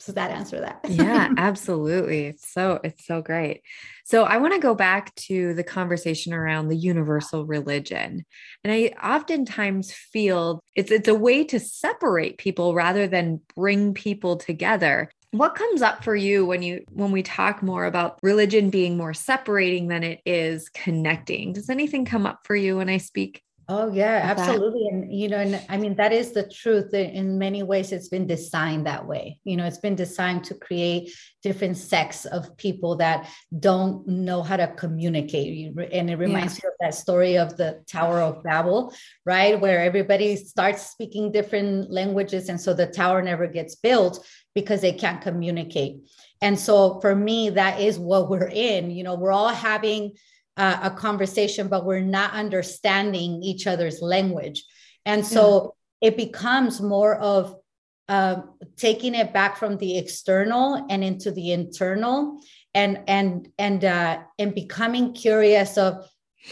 [0.06, 0.80] does that answer that?
[0.90, 2.26] yeah, absolutely.
[2.26, 3.62] It's so it's so great.
[4.06, 8.26] So I want to go back to the conversation around the universal religion.
[8.64, 14.38] And I oftentimes feel it's it's a way to separate people rather than bring people
[14.38, 15.10] together.
[15.32, 19.14] What comes up for you when you when we talk more about religion being more
[19.14, 21.54] separating than it is connecting?
[21.54, 24.84] Does anything come up for you when I speak Oh yeah, absolutely.
[24.84, 24.94] That.
[24.94, 26.94] And you know, and I mean that is the truth.
[26.94, 29.40] In many ways, it's been designed that way.
[29.46, 34.58] You know, it's been designed to create different sects of people that don't know how
[34.58, 35.74] to communicate.
[35.94, 36.66] And it reminds yeah.
[36.66, 38.94] me of that story of the Tower of Babel,
[39.26, 39.60] right?
[39.60, 44.94] Where everybody starts speaking different languages, and so the tower never gets built because they
[44.94, 45.98] can't communicate.
[46.42, 48.92] And so for me, that is what we're in.
[48.92, 50.18] You know, we're all having
[50.58, 54.64] uh, a conversation, but we're not understanding each other's language.
[55.06, 56.10] And so yeah.
[56.10, 57.56] it becomes more of
[58.10, 58.42] uh,
[58.78, 62.40] taking it back from the external and into the internal
[62.76, 66.06] and and and uh, and becoming curious of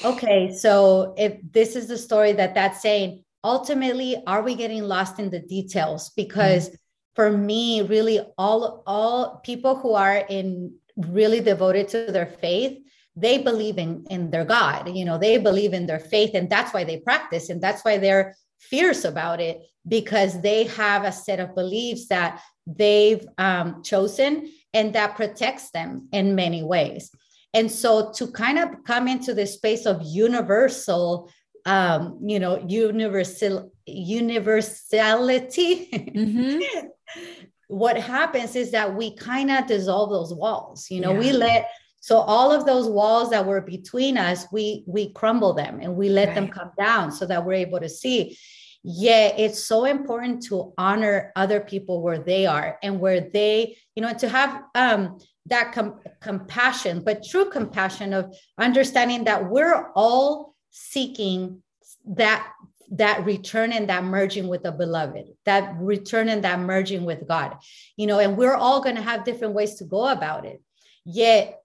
[0.05, 5.19] okay so if this is the story that that's saying ultimately are we getting lost
[5.19, 6.75] in the details because mm-hmm.
[7.15, 12.79] for me really all all people who are in really devoted to their faith
[13.15, 16.73] they believe in in their god you know they believe in their faith and that's
[16.73, 21.39] why they practice and that's why they're fierce about it because they have a set
[21.39, 27.11] of beliefs that they've um, chosen and that protects them in many ways
[27.53, 31.29] and so to kind of come into this space of universal
[31.65, 36.87] um, you know universal universality mm-hmm.
[37.67, 41.19] what happens is that we kind of dissolve those walls you know yeah.
[41.19, 41.69] we let
[42.01, 46.09] so all of those walls that were between us we we crumble them and we
[46.09, 46.35] let right.
[46.35, 48.37] them come down so that we're able to see
[48.83, 54.01] yeah it's so important to honor other people where they are and where they you
[54.01, 60.55] know to have um that com- compassion but true compassion of understanding that we're all
[60.71, 61.61] seeking
[62.05, 62.47] that
[62.93, 67.57] that return and that merging with the beloved that return and that merging with god
[67.95, 70.61] you know and we're all going to have different ways to go about it
[71.05, 71.60] yet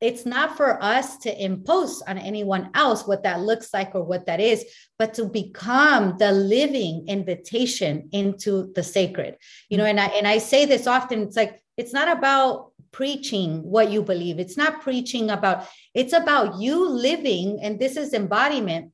[0.00, 4.26] it's not for us to impose on anyone else what that looks like or what
[4.26, 4.64] that is,
[4.98, 9.36] but to become the living invitation into the sacred.
[9.68, 9.98] You know, mm-hmm.
[9.98, 14.02] and I and I say this often, it's like it's not about preaching what you
[14.02, 14.38] believe.
[14.38, 18.92] It's not preaching about, it's about you living, and this is embodiment.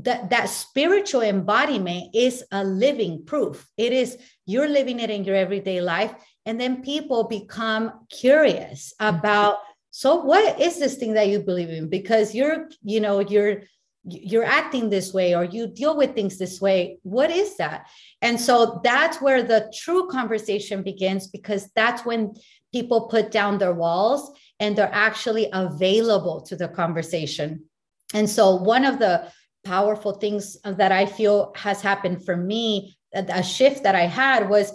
[0.00, 3.66] That, that spiritual embodiment is a living proof.
[3.78, 6.14] It is you're living it in your everyday life.
[6.44, 9.16] And then people become curious mm-hmm.
[9.16, 9.56] about
[9.96, 11.88] so what is this thing that you believe in?
[11.88, 13.62] Because you're you know you're
[14.04, 16.98] you're acting this way or you deal with things this way.
[17.02, 17.86] What is that?
[18.20, 22.34] And so that's where the true conversation begins because that's when
[22.72, 27.64] people put down their walls and they're actually available to the conversation.
[28.12, 29.32] And so one of the
[29.64, 34.72] powerful things that i feel has happened for me a shift that i had was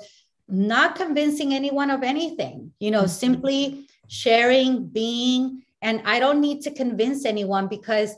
[0.49, 3.23] not convincing anyone of anything you know mm-hmm.
[3.23, 8.15] simply sharing being and i don't need to convince anyone because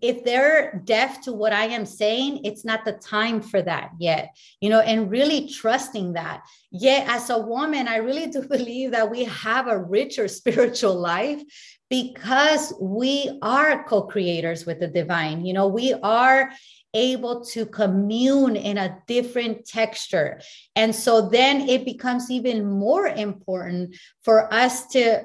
[0.00, 4.36] if they're deaf to what I am saying, it's not the time for that yet,
[4.60, 6.42] you know, and really trusting that.
[6.70, 11.42] Yet, as a woman, I really do believe that we have a richer spiritual life
[11.90, 15.44] because we are co creators with the divine.
[15.44, 16.50] You know, we are
[16.94, 20.40] able to commune in a different texture.
[20.76, 25.24] And so then it becomes even more important for us to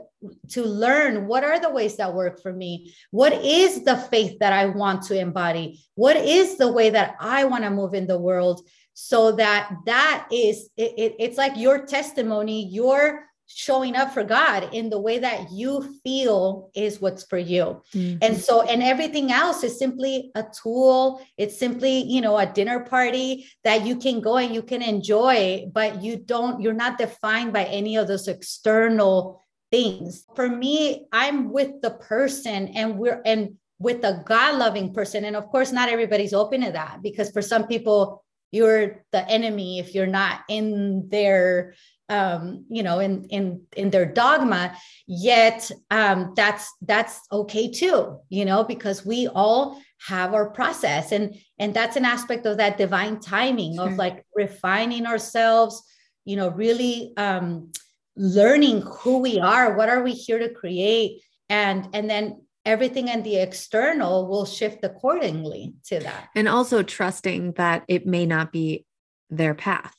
[0.50, 2.94] to learn what are the ways that work for me?
[3.12, 5.80] What is the faith that i want to embody?
[5.94, 8.68] What is the way that i want to move in the world?
[8.94, 14.74] So that that is it, it, it's like your testimony your showing up for God
[14.74, 17.82] in the way that you feel is what's for you.
[17.94, 18.18] Mm-hmm.
[18.22, 21.22] And so, and everything else is simply a tool.
[21.38, 25.66] It's simply, you know, a dinner party that you can go and you can enjoy,
[25.72, 29.42] but you don't, you're not defined by any of those external
[29.72, 30.26] things.
[30.36, 35.24] For me, I'm with the person and we're, and with a God loving person.
[35.24, 39.80] And of course, not everybody's open to that because for some people, you're the enemy
[39.80, 41.76] if you're not in their
[42.10, 44.76] um, you know, in in in their dogma.
[45.08, 51.36] Yet um, that's that's okay too, you know, because we all have our process, and
[51.60, 53.88] and that's an aspect of that divine timing sure.
[53.88, 55.84] of like refining ourselves,
[56.26, 57.72] you know, really um,
[58.16, 63.24] learning who we are, what are we here to create, and and then everything in
[63.24, 66.28] the external will shift accordingly to that.
[66.36, 68.86] And also trusting that it may not be
[69.30, 69.96] their path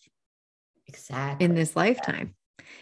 [0.89, 1.45] exactly.
[1.45, 2.34] in this lifetime.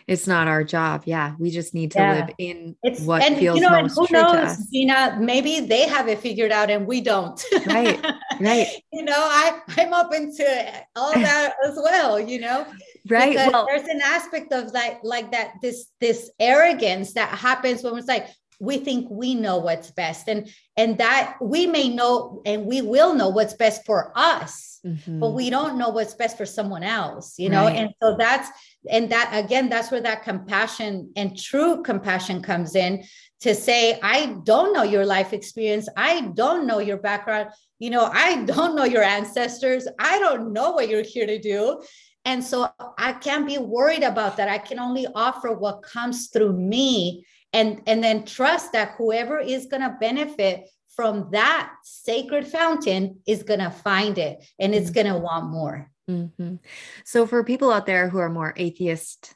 [0.07, 1.03] It's not our job.
[1.05, 2.15] Yeah we just need to yeah.
[2.15, 4.71] live in it's, what and, feels you know, most who true knows, to us.
[4.71, 7.43] Gina maybe they have it figured out and we don't.
[7.67, 8.01] Right
[8.41, 8.69] right.
[8.93, 12.67] You know i i'm open to all that as well you know
[13.09, 17.83] right because well, there's an aspect of like like that this this arrogance that happens
[17.83, 18.29] when it's like
[18.59, 20.29] we think we know what's best.
[20.29, 25.21] And and that we may know and we will know what's best for us mm-hmm.
[25.21, 27.65] but we don't know what's best for someone else you know?
[27.65, 27.77] Right.
[27.77, 28.49] and so that's
[28.91, 33.05] and that again that's where that compassion and true compassion comes in
[33.41, 35.89] to say i don't know your life experience.
[35.97, 37.51] I don't know your background.
[37.79, 39.87] You know i don't know your ancestors.
[39.99, 41.83] I don't know what you're here to do.
[42.25, 44.49] And so i can't be worried about that.
[44.49, 47.25] I can only offer what comes through me
[47.57, 53.43] and and then trust that whoever is going to benefit from that sacred fountain is
[53.43, 54.95] going to find it and it's mm-hmm.
[54.95, 56.57] going to want more mm-hmm.
[57.05, 59.35] so for people out there who are more atheist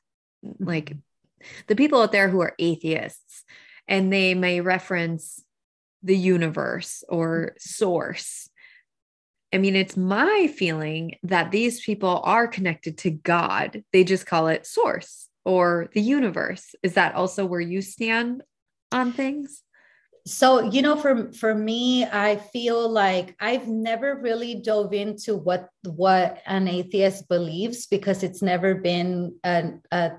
[0.58, 0.94] like
[1.66, 3.44] the people out there who are atheists
[3.88, 5.42] and they may reference
[6.02, 8.46] the universe or source
[9.52, 13.82] I mean, it's my feeling that these people are connected to God.
[13.92, 16.74] They just call it source or the universe.
[16.82, 18.43] Is that also where you stand
[18.93, 19.62] on things?
[20.26, 25.68] So, you know, for for me, I feel like I've never really dove into what
[25.84, 30.12] what an atheist believes because it's never been a, a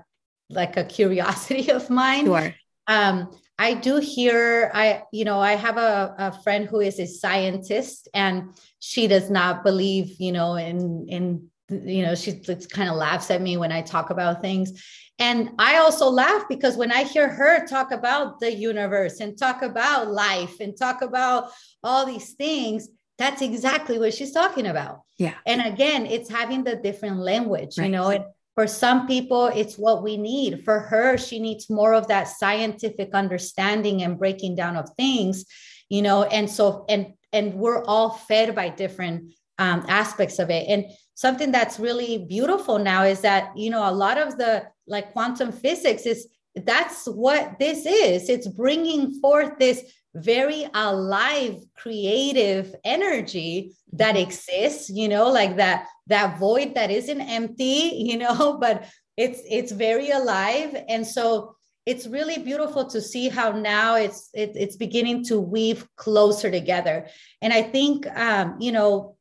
[0.50, 2.26] like a curiosity of mine.
[2.26, 2.54] Sure.
[2.88, 7.06] Um, I do hear, I, you know, I have a, a friend who is a
[7.06, 12.96] scientist and she does not believe, you know, in, in, you know, she kind of
[12.96, 14.82] laughs at me when I talk about things.
[15.18, 19.62] And I also laugh because when I hear her talk about the universe and talk
[19.62, 21.50] about life and talk about
[21.84, 25.02] all these things, that's exactly what she's talking about.
[25.18, 25.34] Yeah.
[25.46, 27.84] And again, it's having the different language, right.
[27.84, 30.64] you know, and for some people, it's what we need.
[30.64, 35.44] For her, she needs more of that scientific understanding and breaking down of things,
[35.88, 40.66] you know, and so, and, and we're all fed by different um, aspects of it.
[40.68, 45.12] And something that's really beautiful now is that, you know, a lot of the like
[45.12, 48.28] quantum physics is that's what this is.
[48.28, 49.82] It's bringing forth this
[50.14, 54.24] very alive creative energy that mm-hmm.
[54.24, 58.86] exists you know like that that void that isn't empty you know but
[59.16, 64.52] it's it's very alive and so it's really beautiful to see how now it's it,
[64.54, 67.06] it's beginning to weave closer together
[67.40, 69.16] and i think um you know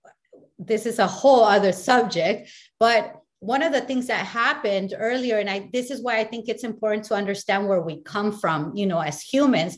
[0.67, 2.49] this is a whole other subject
[2.79, 6.47] but one of the things that happened earlier and i this is why i think
[6.47, 9.77] it's important to understand where we come from you know as humans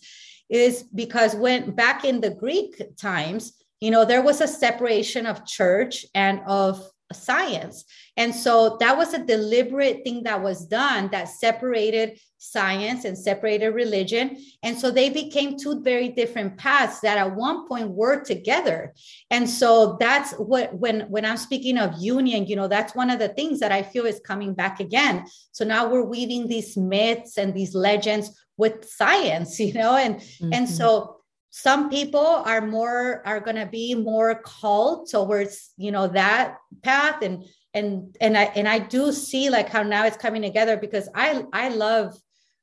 [0.50, 5.46] is because when back in the greek times you know there was a separation of
[5.46, 7.86] church and of science
[8.16, 13.70] and so that was a deliberate thing that was done that separated science and separated
[13.70, 14.38] religion.
[14.62, 18.94] And so they became two very different paths that at one point were together.
[19.32, 23.18] And so that's what when when I'm speaking of union, you know, that's one of
[23.18, 25.26] the things that I feel is coming back again.
[25.52, 30.54] So now we're weaving these myths and these legends with science, you know, and mm-hmm.
[30.54, 31.13] and so
[31.56, 37.22] some people are more are going to be more called towards you know that path.
[37.22, 37.46] And
[37.76, 41.46] and and i and i do see like how now it's coming together because i
[41.54, 42.18] i love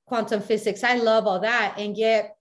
[0.06, 0.82] quantum physics.
[0.82, 1.76] I love all that.
[1.78, 2.34] And yet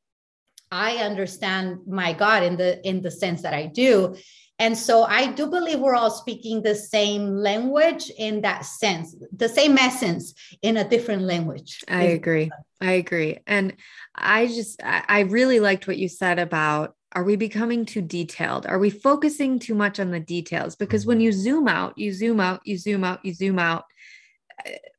[0.72, 4.16] i understand my god in the in the sense that i do
[4.60, 9.50] and so i do believe we're all speaking the same language in that sense the
[9.50, 11.84] same essence in a different language.
[11.88, 12.52] I agree.
[12.82, 13.40] I agree.
[13.48, 13.76] And
[14.16, 18.68] i just i really liked what you said about are we becoming too detailed?
[18.68, 20.76] Are we focusing too much on the details?
[20.76, 23.86] Because when you zoom out you zoom out you zoom out you zoom out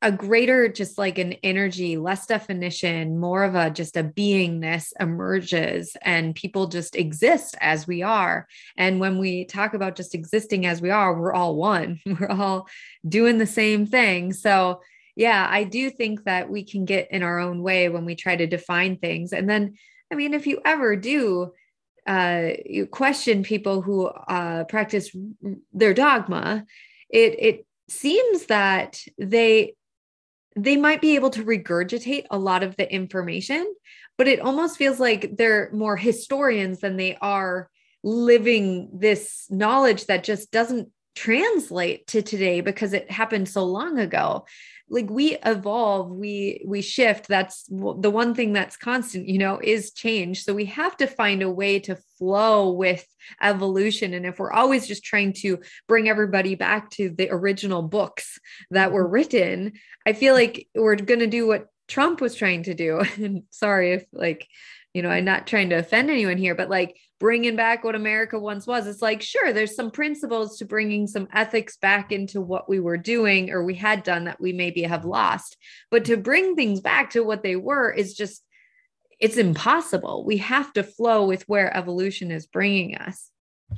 [0.01, 5.95] a greater just like an energy less definition more of a just a beingness emerges
[6.01, 8.47] and people just exist as we are.
[8.77, 11.99] And when we talk about just existing as we are we're all one.
[12.05, 12.67] We're all
[13.07, 14.33] doing the same thing.
[14.33, 14.81] So
[15.15, 18.35] yeah i do think that we can get in our own way when we try
[18.35, 19.33] to define things.
[19.33, 19.75] And then
[20.11, 21.53] i mean if you ever do
[22.07, 25.15] uh, you question people who uh, practice
[25.71, 26.65] their dogma
[27.09, 29.75] it it seems that they
[30.55, 33.73] they might be able to regurgitate a lot of the information
[34.17, 37.69] but it almost feels like they're more historians than they are
[38.03, 44.45] living this knowledge that just doesn't translate to today because it happened so long ago
[44.91, 47.27] like we evolve we we shift.
[47.27, 50.43] That's the one thing that's constant you know is change.
[50.43, 53.07] So we have to find a way to flow with
[53.41, 54.13] evolution.
[54.13, 58.37] And if we're always just trying to bring everybody back to the original books
[58.69, 59.13] that were mm-hmm.
[59.13, 59.73] written
[60.05, 63.03] i feel like we're going to do what trump was trying to do.
[63.17, 64.47] And sorry if like
[64.93, 68.37] you know, I'm not trying to offend anyone here, but like bringing back what America
[68.39, 68.87] once was.
[68.87, 72.97] It's like, sure, there's some principles to bringing some ethics back into what we were
[72.97, 75.55] doing or we had done that we maybe have lost.
[75.89, 78.43] But to bring things back to what they were is just,
[79.19, 80.25] it's impossible.
[80.25, 83.29] We have to flow with where evolution is bringing us.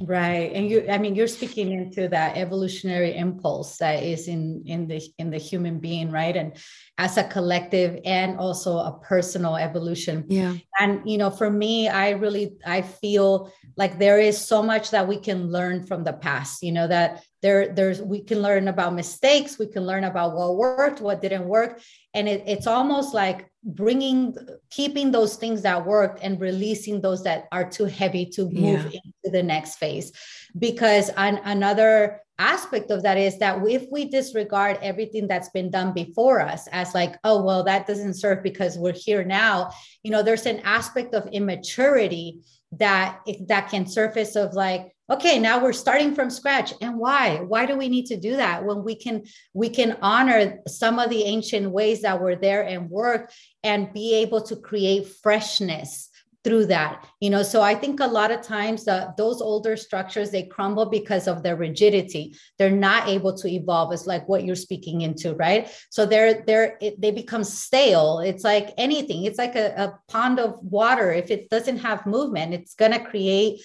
[0.01, 0.51] Right.
[0.53, 5.01] And you, I mean, you're speaking into that evolutionary impulse that is in, in the,
[5.19, 6.35] in the human being, right.
[6.35, 6.57] And
[6.97, 10.25] as a collective and also a personal evolution.
[10.27, 10.55] Yeah.
[10.79, 15.07] And, you know, for me, I really, I feel like there is so much that
[15.07, 18.95] we can learn from the past, you know, that there, there's, we can learn about
[18.95, 19.59] mistakes.
[19.59, 21.79] We can learn about what worked, what didn't work.
[22.13, 24.35] And it, it's almost like bringing
[24.69, 28.99] keeping those things that worked and releasing those that are too heavy to move yeah.
[29.03, 30.11] into the next phase
[30.59, 35.93] because an, another aspect of that is that if we disregard everything that's been done
[35.93, 39.69] before us as like oh well that doesn't serve because we're here now
[40.03, 42.41] you know there's an aspect of immaturity
[42.71, 46.73] that that can surface of like okay now we're starting from scratch.
[46.81, 47.37] And why?
[47.37, 49.23] Why do we need to do that when we can
[49.53, 53.31] we can honor some of the ancient ways that were there and work
[53.63, 56.09] and be able to create freshness
[56.43, 57.05] through that?
[57.19, 60.85] You know so i think a lot of times uh, those older structures they crumble
[60.85, 62.35] because of their rigidity.
[62.57, 63.91] They're not able to evolve.
[63.91, 65.69] It's like what you're speaking into right?
[65.89, 68.19] So they're they're it, they become stale.
[68.19, 69.25] It's like anything.
[69.25, 71.11] It's like a, a pond of water.
[71.11, 73.61] If it doesn't have movement it's going to create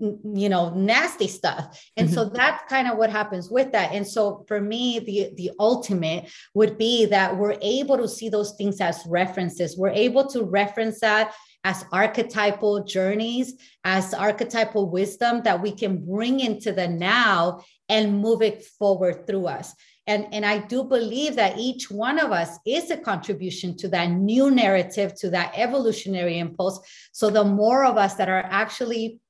[0.00, 2.14] you know nasty stuff and mm-hmm.
[2.14, 6.30] so that's kind of what happens with that and so for me the the ultimate
[6.54, 11.00] would be that we're able to see those things as references we're able to reference
[11.00, 13.54] that as archetypal journeys
[13.84, 19.46] as archetypal wisdom that we can bring into the now and move it forward through
[19.46, 19.74] us
[20.06, 24.10] and, and I do believe that each one of us is a contribution to that
[24.10, 26.80] new narrative, to that evolutionary impulse.
[27.12, 29.20] So the more of us that are actually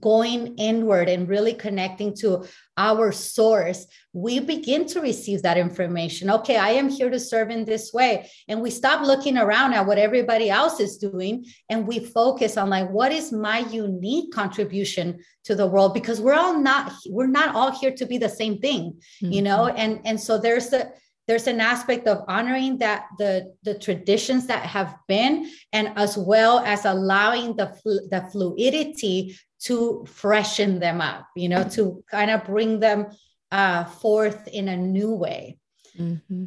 [0.00, 2.44] going inward and really connecting to
[2.76, 6.30] our source, we begin to receive that information.
[6.30, 8.30] Okay, I am here to serve in this way.
[8.48, 12.70] And we stop looking around at what everybody else is doing and we focus on
[12.70, 17.54] like what is my unique contribution to the world because we're all not we're not
[17.54, 19.32] all here to be the same thing, mm-hmm.
[19.32, 19.68] you know?
[19.68, 20.92] And and so there's the
[21.28, 26.58] there's an aspect of honoring that the the traditions that have been and as well
[26.60, 27.72] as allowing the
[28.10, 33.06] the fluidity to freshen them up, you know, to kind of bring them
[33.52, 35.58] uh, forth in a new way.
[35.96, 36.46] Mm-hmm.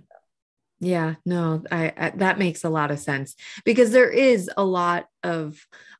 [0.81, 5.07] Yeah, no, I, I, that makes a lot of sense because there is a lot
[5.23, 5.57] of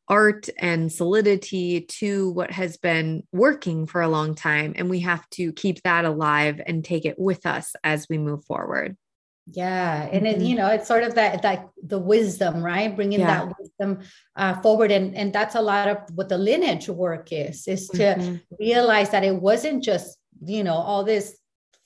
[0.08, 5.28] art and solidity to what has been working for a long time and we have
[5.32, 8.96] to keep that alive and take it with us as we move forward.
[9.52, 10.58] Yeah, and it, you mm-hmm.
[10.58, 12.96] know, it's sort of that, that the wisdom, right?
[12.96, 13.46] Bringing yeah.
[13.46, 14.00] that wisdom
[14.36, 18.16] uh, forward, and and that's a lot of what the lineage work is, is to
[18.16, 18.36] mm-hmm.
[18.60, 21.38] realize that it wasn't just you know all this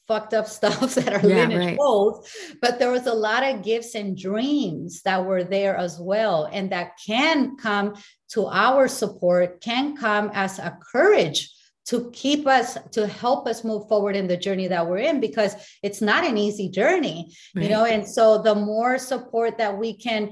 [0.10, 1.78] fucked up stuff that our yeah, lineage right.
[1.80, 2.30] holds,
[2.62, 6.70] but there was a lot of gifts and dreams that were there as well, and
[6.72, 7.96] that can come
[8.30, 11.50] to our support, can come as a courage
[11.90, 15.56] to keep us to help us move forward in the journey that we're in because
[15.82, 17.64] it's not an easy journey right.
[17.64, 20.32] you know and so the more support that we can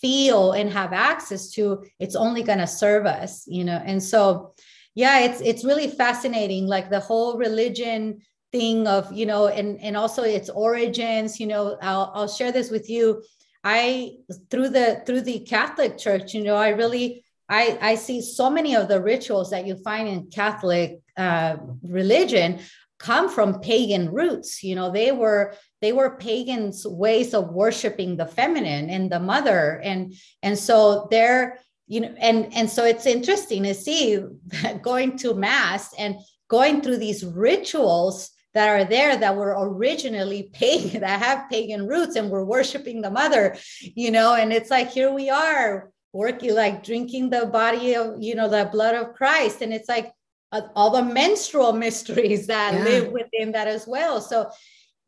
[0.00, 4.52] feel and have access to it's only going to serve us you know and so
[4.96, 8.20] yeah it's it's really fascinating like the whole religion
[8.56, 12.70] thing of you know and and also its origins you know I'll, I'll share this
[12.70, 13.22] with you
[13.64, 14.12] i
[14.50, 18.74] through the through the catholic church you know i really I, I see so many
[18.74, 22.60] of the rituals that you find in Catholic uh, religion
[22.98, 24.62] come from pagan roots.
[24.62, 29.80] You know, they were they were pagans' ways of worshiping the feminine and the mother,
[29.84, 34.18] and and so they're you know, and and so it's interesting to see
[34.82, 36.16] going to mass and
[36.48, 42.16] going through these rituals that are there that were originally pagan that have pagan roots
[42.16, 46.82] and we're worshiping the mother you know and it's like here we are working like
[46.82, 50.10] drinking the body of you know the blood of christ and it's like
[50.52, 52.84] uh, all the menstrual mysteries that yeah.
[52.84, 54.50] live within that as well so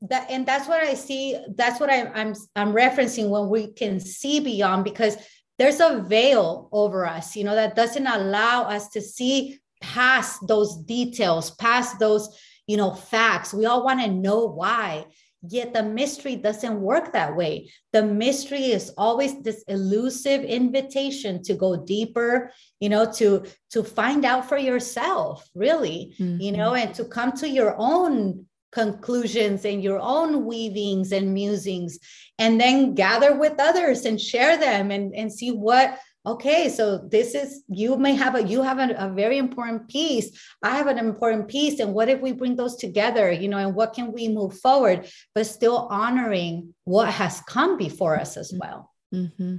[0.02, 3.98] that and that's what i see that's what I, i'm i'm referencing when we can
[3.98, 5.16] see beyond because
[5.58, 10.76] there's a veil over us you know that doesn't allow us to see past those
[10.76, 12.28] details past those
[12.68, 15.04] you know facts we all want to know why
[15.46, 17.70] Yet the mystery doesn't work that way.
[17.92, 22.50] The mystery is always this elusive invitation to go deeper,
[22.80, 26.40] you know, to to find out for yourself, really, mm-hmm.
[26.40, 31.98] you know, and to come to your own conclusions and your own weavings and musings
[32.38, 35.98] and then gather with others and share them and, and see what
[36.28, 40.28] okay so this is you may have a you have a, a, very important piece
[40.62, 43.74] i have an important piece and what if we bring those together you know and
[43.74, 48.58] what can we move forward but still honoring what has come before us as mm-hmm.
[48.60, 49.56] well mm-hmm.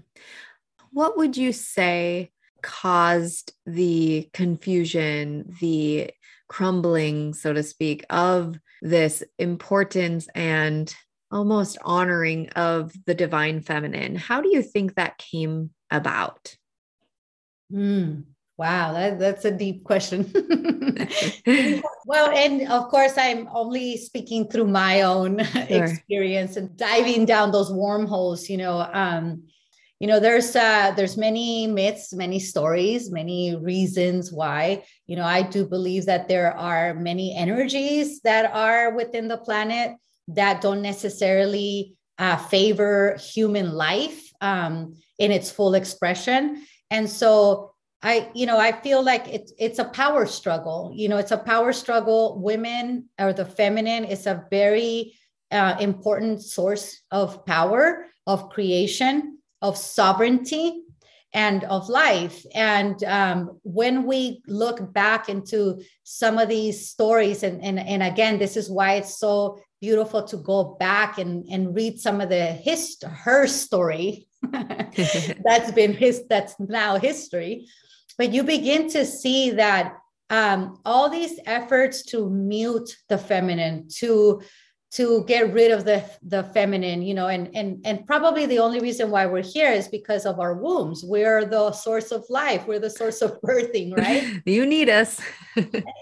[0.91, 2.29] what would you say
[2.61, 6.11] caused the confusion the
[6.47, 10.95] crumbling so to speak of this importance and
[11.31, 16.55] almost honoring of the divine feminine how do you think that came about
[17.73, 18.23] Mm,
[18.57, 20.31] wow, that, that's a deep question.
[22.05, 25.63] well, and of course, I'm only speaking through my own sure.
[25.83, 28.49] experience and diving down those wormholes.
[28.49, 29.43] You know, um,
[29.99, 34.83] you know, there's uh, there's many myths, many stories, many reasons why.
[35.05, 39.95] You know, I do believe that there are many energies that are within the planet
[40.29, 48.29] that don't necessarily uh, favor human life um, in its full expression and so I,
[48.33, 50.91] you know, I feel like it's it's a power struggle.
[50.95, 52.39] You know, it's a power struggle.
[52.39, 55.15] Women or the feminine is a very
[55.51, 60.83] uh, important source of power, of creation, of sovereignty,
[61.33, 62.45] and of life.
[62.55, 68.39] And um, when we look back into some of these stories, and, and, and again,
[68.39, 72.45] this is why it's so beautiful to go back and, and read some of the
[72.45, 74.28] his her story
[75.43, 77.67] that's been his that's now history.
[78.17, 79.97] But you begin to see that
[80.29, 84.41] um, all these efforts to mute the feminine to
[84.91, 88.79] to get rid of the the feminine you know and and and probably the only
[88.79, 91.03] reason why we're here is because of our wombs.
[91.03, 92.65] We're the source of life.
[92.67, 94.41] We're the source of birthing right?
[94.45, 95.21] You need us.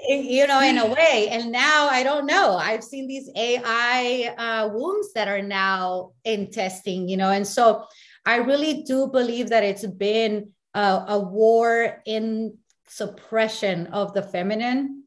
[0.10, 1.28] You know in a way.
[1.32, 2.56] And now i don't know.
[2.56, 7.86] I've seen these ai uh, wombs that are now in testing you know and so
[8.28, 15.04] I really do believe that it's been a, a war in suppression of the feminine.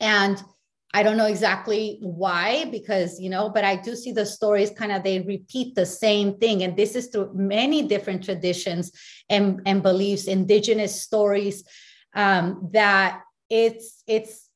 [0.00, 0.42] And
[0.92, 4.90] I don't know exactly why, because, you know, but I do see the stories kind
[4.90, 6.64] of, they repeat the same thing.
[6.64, 8.90] And this is through many different traditions
[9.30, 11.62] and, and beliefs, indigenous stories,
[12.16, 14.48] um, that it's, it's,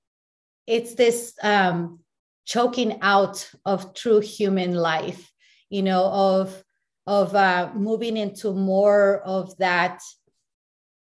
[0.67, 2.01] it's this um,
[2.45, 5.33] choking out of true human life,
[5.69, 6.65] you know, of,
[7.07, 10.01] of uh, moving into more of that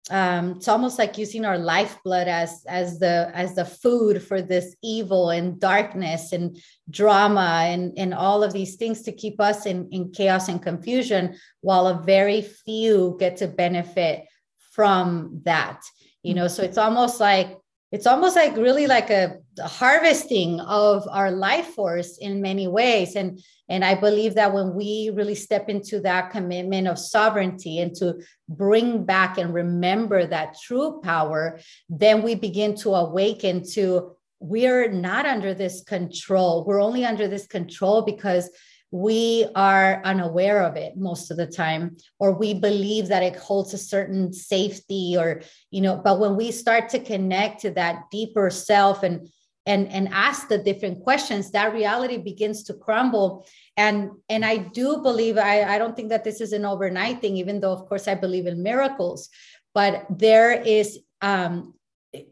[0.09, 4.73] um, it's almost like using our lifeblood as as the as the food for this
[4.81, 6.57] evil and darkness and
[6.89, 11.35] drama and and all of these things to keep us in in chaos and confusion
[11.59, 14.25] while a very few get to benefit
[14.71, 15.81] from that
[16.27, 16.47] you know?
[16.49, 17.57] So it's almost like
[17.91, 23.15] it's almost like really like a, harvesting of our life force in many ways.
[23.15, 27.93] And and i believe that when we really step into that commitment of sovereignty and
[27.95, 31.59] to bring back and remember that true power
[31.89, 36.63] then we begin to awaken to we're not under this control.
[36.65, 38.49] We're only under this control because
[38.91, 43.73] we are unaware of it most of the time or we believe that it holds
[43.73, 48.49] a certain safety or you know but when we start to connect to that deeper
[48.49, 49.27] self and
[49.67, 53.45] and and ask the different questions that reality begins to crumble.
[53.75, 57.37] And and i do believe i i don't think that this is an overnight thing
[57.37, 59.29] even though of course i believe in miracles
[59.75, 61.75] but there is um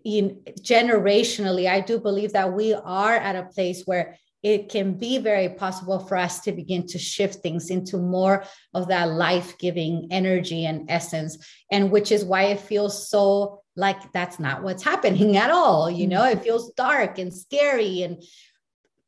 [0.03, 5.17] in generationally i do believe that we are at a place where it can be
[5.17, 8.43] very possible for us to begin to shift things into more
[8.75, 11.39] of that life giving energy and essence.
[11.71, 15.89] And which is why it feels so like that's not what's happening at all.
[15.89, 16.43] You know, it mm-hmm.
[16.43, 18.03] feels dark and scary.
[18.03, 18.21] And,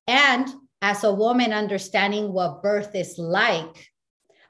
[0.07, 0.49] and
[0.81, 3.91] as a woman understanding what birth is like,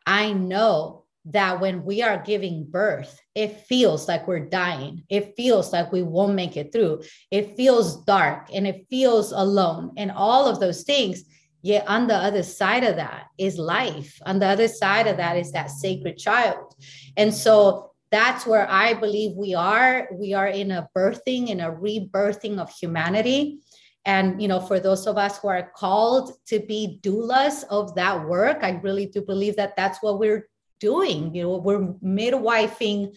[0.06, 5.04] I know that when we are giving birth, it feels like we're dying.
[5.10, 7.04] It feels like we won't make it through.
[7.32, 11.26] It feels dark and it feels alone and all of those things.
[11.62, 14.18] Yet on the other side of that is life.
[14.26, 16.74] On the other side of that is that sacred child.
[17.18, 20.08] And so that's where I believe we are.
[20.14, 23.60] We are in a birthing, in a rebirthing of humanity.
[24.06, 28.26] And you know, for those of us who are called to be doulas of that
[28.26, 30.48] work, I really do believe that that's what we're
[30.80, 31.36] doing.
[31.36, 33.16] You know, we're midwifing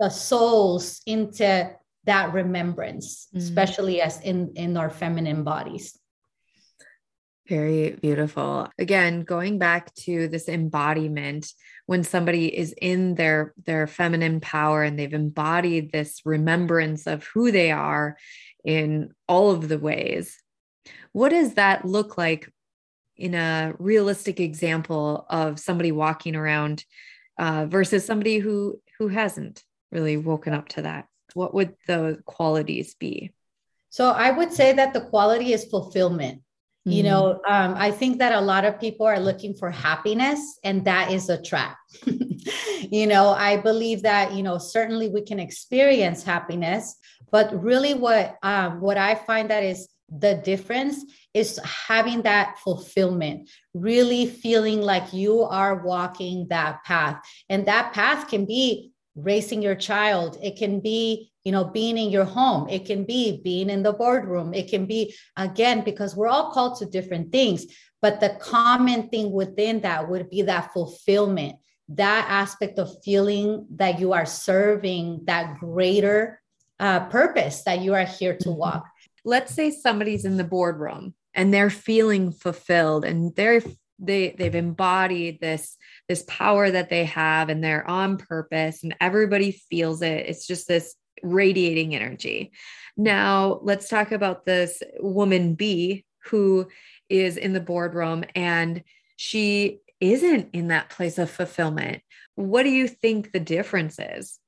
[0.00, 1.70] the souls into
[2.04, 3.38] that remembrance, mm-hmm.
[3.38, 5.98] especially as in in our feminine bodies.
[7.48, 8.68] Very beautiful.
[8.78, 11.50] Again, going back to this embodiment,
[11.86, 17.50] when somebody is in their their feminine power and they've embodied this remembrance of who
[17.50, 18.18] they are
[18.64, 20.38] in all of the ways,
[21.12, 22.52] what does that look like
[23.18, 26.84] in a realistic example of somebody walking around
[27.38, 29.62] uh, versus somebody who who hasn't
[29.92, 31.06] really woken up to that.
[31.34, 33.32] What would the qualities be?
[33.90, 36.42] So i would say that the quality is fulfillment.
[36.86, 36.96] Mm-hmm.
[36.96, 40.84] you know um, i think that a lot of people are looking for happiness and
[40.84, 41.76] that is a trap.
[42.90, 46.94] You know i believe that you know certainly we can experience happiness
[47.32, 51.04] but really what um, what i find that is the difference
[51.34, 57.20] is having that fulfillment, really feeling like you are walking that path.
[57.48, 62.10] And that path can be raising your child, it can be you know being in
[62.10, 66.28] your home it can be being in the boardroom it can be again because we're
[66.28, 67.64] all called to different things
[68.02, 71.56] but the common thing within that would be that fulfillment
[71.88, 76.38] that aspect of feeling that you are serving that greater
[76.80, 78.58] uh, purpose that you are here to mm-hmm.
[78.58, 78.84] walk
[79.28, 83.62] let's say somebody's in the boardroom and they're feeling fulfilled and they're
[83.98, 85.76] they they've embodied this
[86.08, 90.26] this power that they have and they're on purpose and everybody feels it.
[90.26, 92.52] It's just this radiating energy.
[92.96, 96.68] Now let's talk about this woman b who
[97.10, 98.82] is in the boardroom and
[99.16, 102.00] she isn't in that place of fulfillment.
[102.34, 104.38] What do you think the difference is?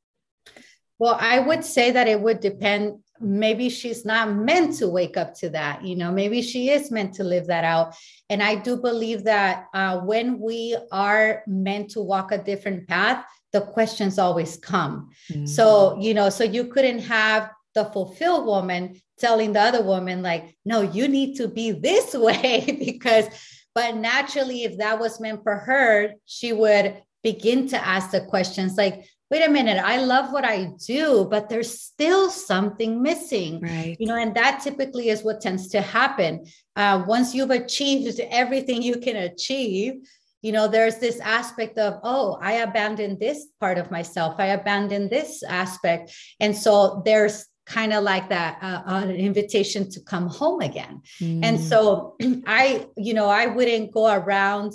[0.99, 5.35] Well i would say that it would depend maybe she's not meant to wake up
[5.35, 7.95] to that you know maybe she is meant to live that out
[8.31, 13.25] and i do believe that uh, when we are meant to walk a different path
[13.53, 15.45] the questions always come mm-hmm.
[15.45, 20.57] so you know so you couldn't have the fulfilled woman telling the other woman like
[20.65, 23.27] no you need to be this way because
[23.75, 28.77] but naturally if that was meant for her she would begin to ask the questions
[28.77, 33.61] like wait a minute, I love what I do, but there's still something missing.
[33.61, 33.97] Right.
[33.99, 36.47] You know, and that typically is what tends to happen.
[36.75, 40.03] Uh, once you've achieved everything you can achieve,
[40.43, 45.11] you know, there's this aspect of, oh, I abandoned this part of myself, I abandoned
[45.11, 46.13] this aspect.
[46.41, 51.03] And so there's kind of like that uh, an invitation to come home again.
[51.21, 51.45] Mm.
[51.45, 52.17] And so
[52.47, 54.73] I, you know, I wouldn't go around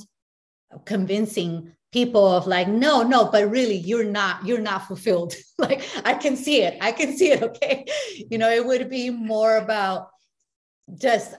[0.85, 5.33] convincing people of like no no but really you're not you're not fulfilled.
[5.57, 6.77] Like i can see it.
[6.81, 7.85] I can see it okay?
[8.29, 10.09] You know it would be more about
[10.99, 11.35] just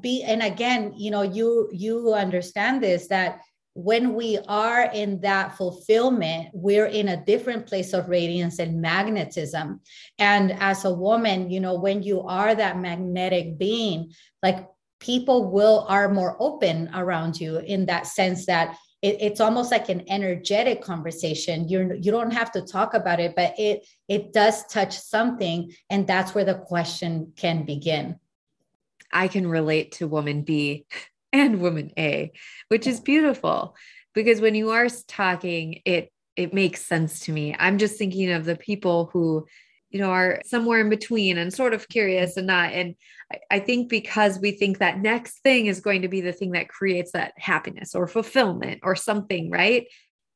[0.00, 3.40] be and again you know you you understand this that
[3.74, 9.80] when we are in that fulfillment, we're in a different place of radiance and magnetism.
[10.18, 14.66] And as a woman, you know, when you are that magnetic being, like
[14.98, 19.88] people will are more open around you in that sense that it, it's almost like
[19.88, 24.66] an energetic conversation you're you don't have to talk about it but it it does
[24.66, 28.16] touch something and that's where the question can begin
[29.12, 30.86] i can relate to woman b
[31.32, 32.32] and woman A,
[32.68, 33.76] which is beautiful
[34.14, 37.54] because when you are talking, it it makes sense to me.
[37.58, 39.46] I'm just thinking of the people who,
[39.90, 42.72] you know, are somewhere in between and sort of curious and not.
[42.72, 42.94] And
[43.50, 46.68] I, think because we think that next thing is going to be the thing that
[46.68, 49.86] creates that happiness or fulfillment or something, right?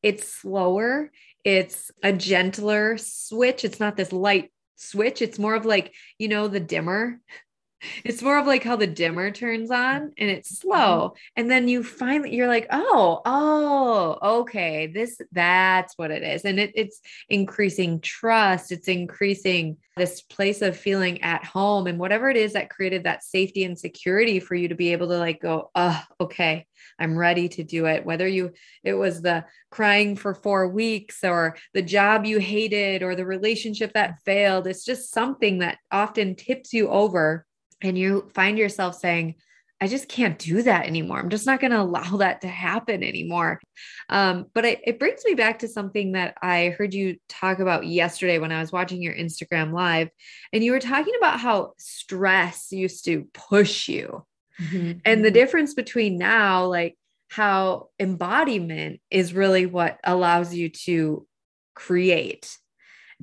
[0.02, 1.10] It's slower,
[1.44, 3.64] it's a gentler switch.
[3.64, 5.22] It's not this light switch.
[5.22, 7.20] It's more of like, you know, the dimmer
[8.04, 11.10] it's more of like how the dimmer turns on and it's slow.
[11.10, 11.18] Mm-hmm.
[11.36, 16.44] And then you finally you're like, oh, oh, okay, this that's what it is.
[16.44, 22.28] And it, it's increasing trust, it's increasing this place of feeling at home and whatever
[22.28, 25.40] it is that created that safety and security for you to be able to like
[25.40, 26.66] go, oh, okay,
[26.98, 28.04] I'm ready to do it.
[28.04, 33.14] Whether you it was the crying for 4 weeks or the job you hated or
[33.14, 37.46] the relationship that failed, it's just something that often tips you over
[37.82, 39.36] and you find yourself saying,
[39.80, 41.18] I just can't do that anymore.
[41.18, 43.60] I'm just not going to allow that to happen anymore.
[44.08, 47.86] Um, but it, it brings me back to something that I heard you talk about
[47.86, 50.08] yesterday when I was watching your Instagram live.
[50.52, 54.24] And you were talking about how stress used to push you.
[54.60, 55.00] Mm-hmm.
[55.04, 55.34] And the mm-hmm.
[55.34, 56.96] difference between now, like
[57.28, 61.26] how embodiment is really what allows you to
[61.74, 62.56] create.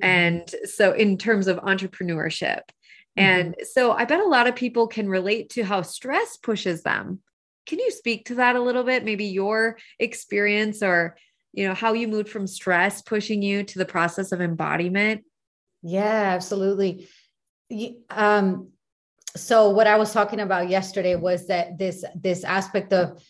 [0.00, 0.04] Mm-hmm.
[0.04, 2.60] And so, in terms of entrepreneurship,
[3.16, 3.64] and mm-hmm.
[3.72, 7.20] so I bet a lot of people can relate to how stress pushes them.
[7.66, 9.04] Can you speak to that a little bit?
[9.04, 11.16] Maybe your experience or
[11.52, 15.24] you know how you moved from stress pushing you to the process of embodiment?
[15.82, 17.08] Yeah, absolutely.
[18.10, 18.68] Um
[19.34, 23.22] so what I was talking about yesterday was that this this aspect of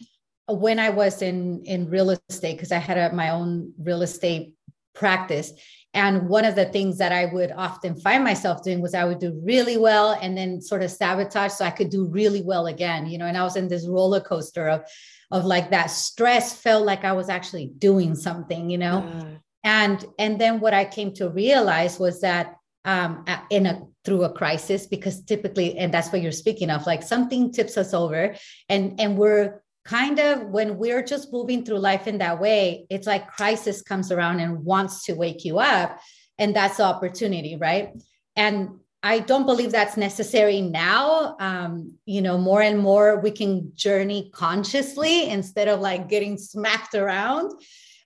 [0.49, 4.55] when I was in in real estate because I had a, my own real estate
[4.95, 5.53] practice
[5.95, 9.19] and one of the things that I would often find myself doing was I would
[9.19, 13.07] do really well and then sort of sabotage so I could do really well again,
[13.07, 14.85] you know, and I was in this roller coaster of
[15.31, 19.03] of like that stress felt like I was actually doing something, you know.
[19.07, 19.39] Mm.
[19.65, 24.33] And and then what I came to realize was that um in a through a
[24.33, 28.35] crisis because typically and that's what you're speaking of like something tips us over
[28.69, 33.07] and and we're kind of when we're just moving through life in that way, it's
[33.07, 35.99] like crisis comes around and wants to wake you up.
[36.39, 37.91] And that's the opportunity, right?
[38.37, 41.37] And I don't believe that's necessary now.
[41.41, 46.95] Um, you know, more and more we can journey consciously instead of like getting smacked
[46.95, 47.53] around.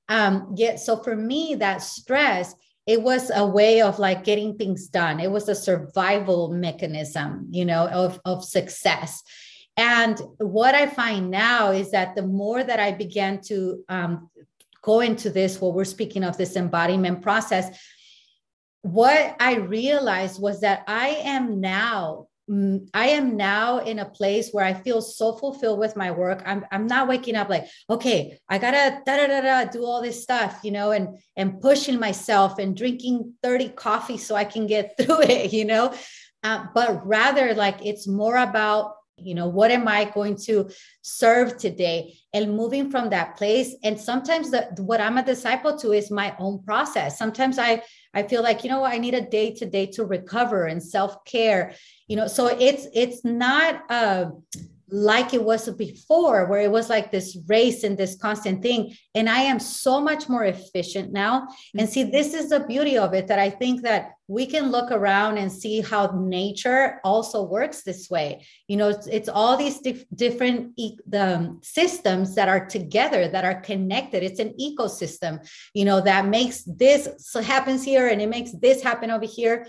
[0.08, 2.54] Um, yet, so for me, that stress,
[2.86, 5.20] it was a way of like getting things done.
[5.20, 9.22] It was a survival mechanism, you know, of, of success.
[9.76, 14.30] And what I find now is that the more that I began to um,
[14.82, 17.78] go into this, what we're speaking of, this embodiment process,
[18.82, 24.50] what I realized was that I am now mm, I am now in a place
[24.52, 26.42] where I feel so fulfilled with my work.
[26.46, 30.00] I'm, I'm not waking up like, okay, I gotta da da da da do all
[30.02, 34.66] this stuff, you know, and and pushing myself and drinking 30 coffee so I can
[34.66, 35.92] get through it, you know.
[36.44, 40.68] Uh, but rather like it's more about you know what am i going to
[41.02, 42.18] serve today?
[42.32, 46.34] And moving from that place and sometimes the, what i'm a disciple to is my
[46.38, 47.18] own process.
[47.18, 47.82] Sometimes i
[48.14, 51.74] i feel like you know i need a day to day to recover and self-care
[52.08, 54.26] you know so it's it's not uh
[54.88, 58.94] like it was before where it was like this race and this constant thing.
[59.14, 61.48] And i am so much more efficient now.
[61.76, 64.90] And see this is the beauty of it that i think that we can look
[64.90, 68.44] around and see how nature also works this way.
[68.68, 73.28] You know it's, it's all these dif- different e- the um, systems that are together
[73.28, 74.22] that are connected.
[74.22, 78.82] It's an ecosystem you know that makes this so happens here and it makes this
[78.82, 79.66] happen over here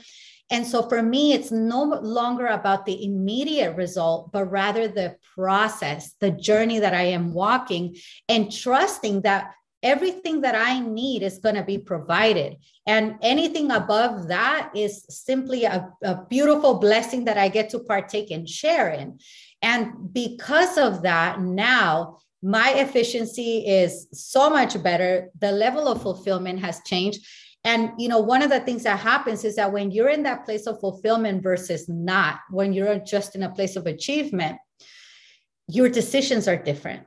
[0.49, 6.13] and so for me, it's no longer about the immediate result, but rather the process,
[6.19, 7.97] the journey that I am walking,
[8.29, 9.51] and trusting that
[9.83, 12.57] everything that I need is going to be provided.
[12.85, 18.31] And anything above that is simply a, a, beautiful blessing that I get to partake
[18.31, 19.19] and share in.
[19.61, 25.29] And because of that, now my efficiency is so much better.
[25.39, 27.25] The level of fulfillment has changed.
[27.63, 30.45] And you know, one of the things that happens is that when you're in that
[30.45, 34.57] place of fulfillment versus not, when you're just in a place of achievement,
[35.67, 37.03] your decisions are different.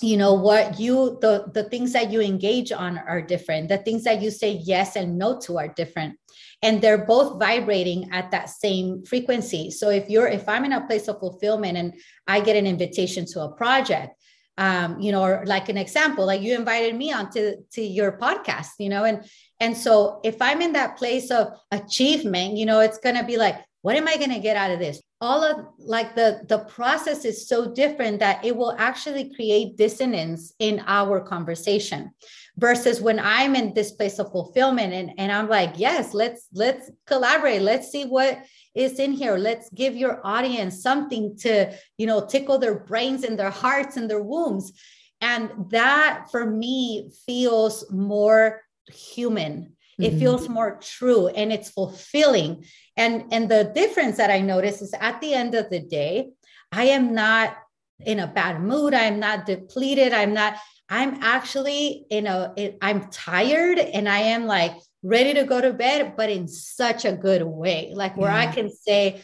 [0.00, 3.68] you know what you the the things that you engage on are different.
[3.68, 6.16] The things that you say yes and no to are different.
[6.62, 9.70] And they're both vibrating at that same frequency.
[9.70, 11.94] So if you're if i'm in a place of fulfillment and
[12.28, 14.14] i get an invitation to a project
[14.58, 18.18] um, you know or like an example like you invited me on to, to your
[18.18, 19.24] podcast you know and
[19.60, 23.36] and so if i'm in that place of achievement you know it's going to be
[23.36, 25.00] like what am i going to get out of this?
[25.20, 30.52] All of like the the process is so different that it will actually create dissonance
[30.58, 32.10] in our conversation
[32.56, 36.90] versus when i'm in this place of fulfillment and, and i'm like yes let's let's
[37.06, 37.62] collaborate.
[37.62, 38.40] Let's see what
[38.74, 39.36] is in here.
[39.36, 44.08] Let's give your audience something to you know tickle their brains and their hearts and
[44.10, 44.72] their wombs.
[45.20, 49.74] And that for me feels more human.
[49.98, 50.18] It mm-hmm.
[50.20, 52.64] feels more true and it's fulfilling.
[52.96, 56.30] And and the difference that i notice is at the end of the day
[56.70, 57.56] i am not
[58.04, 58.94] in a bad mood.
[58.94, 60.12] I'm not depleted.
[60.12, 60.56] I'm not
[60.88, 66.14] i'm actually in a i'm tired and i am like ready to go to bed
[66.16, 67.92] but in such a good way.
[67.94, 68.40] Like where yeah.
[68.40, 69.22] i can say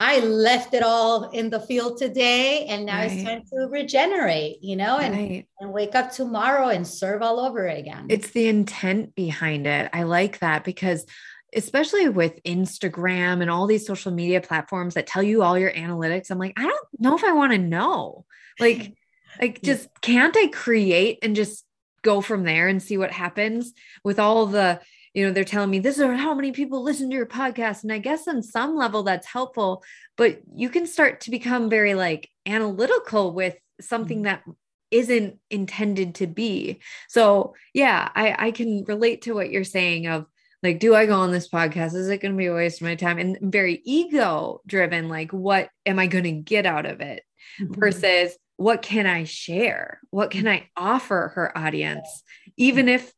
[0.00, 3.12] I left it all in the field today and now right.
[3.12, 5.48] it's time to regenerate, you know, and, right.
[5.60, 8.06] and wake up tomorrow and serve all over again.
[8.08, 9.90] It's the intent behind it.
[9.92, 11.06] I like that because
[11.54, 16.30] especially with Instagram and all these social media platforms that tell you all your analytics,
[16.30, 18.24] I'm like, I don't know if I want to know.
[18.58, 18.94] Like,
[19.40, 21.64] like just can't I create and just
[22.02, 23.72] go from there and see what happens
[24.02, 24.80] with all the
[25.14, 27.84] you know they're telling me this is how many people listen to your podcast.
[27.84, 29.82] And i guess on some level that's helpful
[30.16, 34.24] but you can start to become very like analytical with something mm-hmm.
[34.24, 34.42] that
[34.90, 36.80] isn't intended to be.
[37.08, 40.26] So yeah i i can relate to what you're saying of
[40.62, 41.94] like do i go on this podcast?
[41.94, 43.18] Is it going to be a waste of my time?
[43.18, 47.22] And very ego driven like what am i going to get out of it
[47.60, 47.74] mm-hmm.
[47.78, 50.00] versus what can i share?
[50.10, 52.22] What can i offer her audience?
[52.56, 53.12] Even if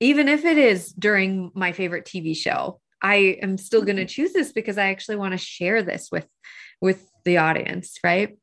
[0.00, 4.08] even if it is during my favorite TV show, I am still going to mm-hmm.
[4.08, 6.26] choose this because I actually want to share this with
[6.80, 8.38] with the audience, right?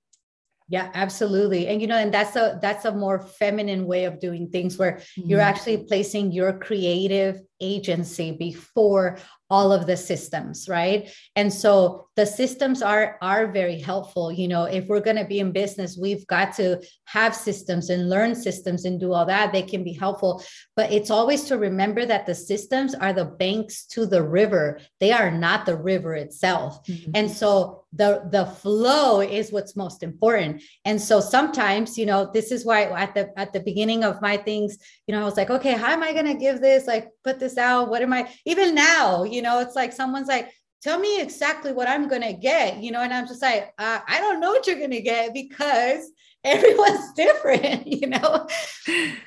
[0.67, 1.67] Yeah, absolutely.
[1.67, 4.93] And you know, and that's a that's a more feminine way of doing things where
[4.93, 5.29] mm-hmm.
[5.29, 9.17] you're actually placing your creative agency before
[9.49, 11.11] all of the systems right?
[11.35, 14.31] And so the systems are are very helpful.
[14.31, 18.09] You know if we're going to be in business we've got to have systems and
[18.09, 19.51] learn systems and do all that.
[19.51, 20.43] They can be helpful.
[20.75, 24.79] But it's always to remember that the systems are the banks to the river.
[24.99, 26.85] They are not the river itself.
[26.87, 27.11] Mm-hmm.
[27.13, 30.61] and so the the flow is what's most important.
[30.83, 34.37] And so sometimes you know this is why at the at the beginning of my
[34.37, 34.77] things
[35.07, 36.87] you know i was like okay how am i going to give this?
[36.87, 37.89] Like put this out?
[37.89, 40.49] What am i even now you know it's like someone's like
[40.81, 43.99] tell me exactly what i'm going to get you know and i'm just like uh,
[44.07, 46.11] i don't know what you're going to get because
[46.43, 48.47] everyone's different you know?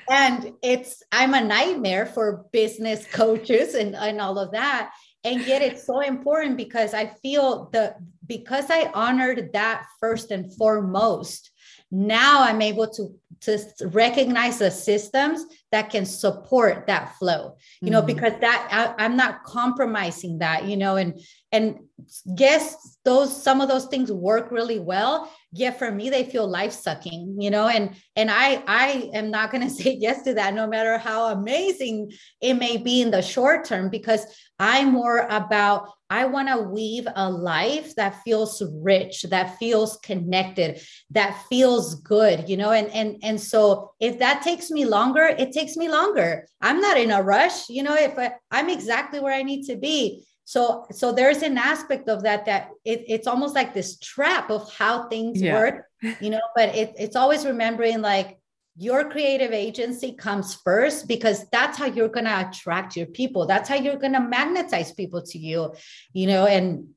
[0.09, 4.91] And it's i'm a nightmare for business coaches and, and all of that.
[5.25, 7.95] And yet it's so important because i feel the
[8.25, 11.51] because i honored that first and foremost
[11.91, 13.59] now i'm able to to
[13.91, 18.07] recognize the systems that can support that flow you know mm-hmm.
[18.07, 21.19] because that I, i'm not compromising that you know and
[21.51, 21.79] and
[22.25, 26.71] yes those some of those things work really well yet for me they feel life
[26.71, 30.53] sucking you know and and i i am not going to say yes to that
[30.53, 32.11] no matter how amazing
[32.41, 34.25] it may be in the short term because
[34.59, 40.81] i'm more about I want to weave a life that feels rich, that feels connected,
[41.11, 45.51] that feels good, you know, and and and so if that takes me longer, it
[45.51, 46.47] takes me longer.
[46.61, 49.75] I'm not in a rush, you know, if I, I'm exactly where I need to
[49.75, 50.25] be.
[50.45, 54.73] So so there's an aspect of that that it, it's almost like this trap of
[54.73, 55.53] how things yeah.
[55.53, 55.85] work,
[56.19, 58.38] you know, but it, it's always remembering like
[58.81, 63.45] your creative agency comes first because that's how you're going to attract your people.
[63.45, 65.73] That's how you're going to magnetize people to you
[66.13, 66.89] you know and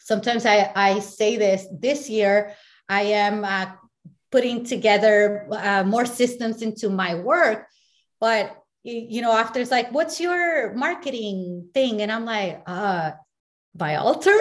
[0.00, 2.54] sometimes i i say this this year
[2.88, 3.66] i am uh,
[4.30, 7.66] putting together uh, more systems into my work
[8.20, 12.00] but you know after it's like what's your marketing thing?
[12.02, 13.12] And i'm like uh
[13.76, 14.40] Vialter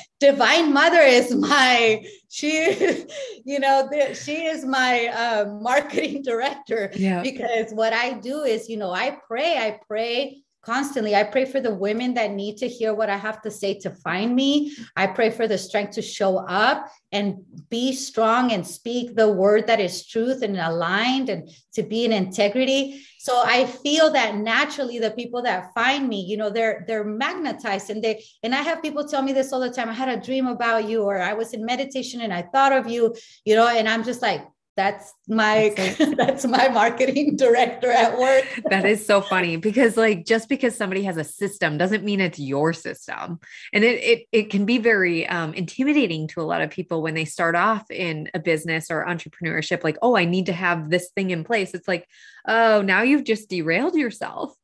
[0.18, 3.04] divine mother is my she
[3.44, 7.22] you know she is my uh, marketing director yeah.
[7.22, 11.14] because what i do is you know i pray i pray constantly.
[11.14, 13.90] I pray for the women that need to hear what I have to say to
[13.90, 14.76] find me.
[14.96, 17.36] I pray for the strength to show up and
[17.70, 22.12] be strong and speak the word that is truth and aligned and to be in
[22.12, 23.00] integrity.
[23.20, 27.90] So I feel that naturally the people that find me, you know, they're they're magnetized
[27.90, 29.88] and they and I have people tell me this all the time.
[29.88, 32.88] I had a dream about you or I was in meditation and I thought of
[32.88, 33.14] you,
[33.44, 34.42] you know, and I'm just like
[34.76, 35.74] that's my
[36.16, 38.44] that's my marketing director at work.
[38.70, 42.38] That is so funny because like just because somebody has a system doesn't mean it's
[42.38, 43.40] your system.
[43.72, 47.14] And it it, it can be very um, intimidating to a lot of people when
[47.14, 51.10] they start off in a business or entrepreneurship like oh i need to have this
[51.10, 51.72] thing in place.
[51.72, 52.06] It's like
[52.46, 54.54] oh now you've just derailed yourself.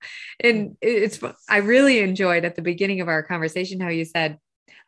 [0.41, 4.39] And it's i really enjoyed at the beginning of our conversation how you said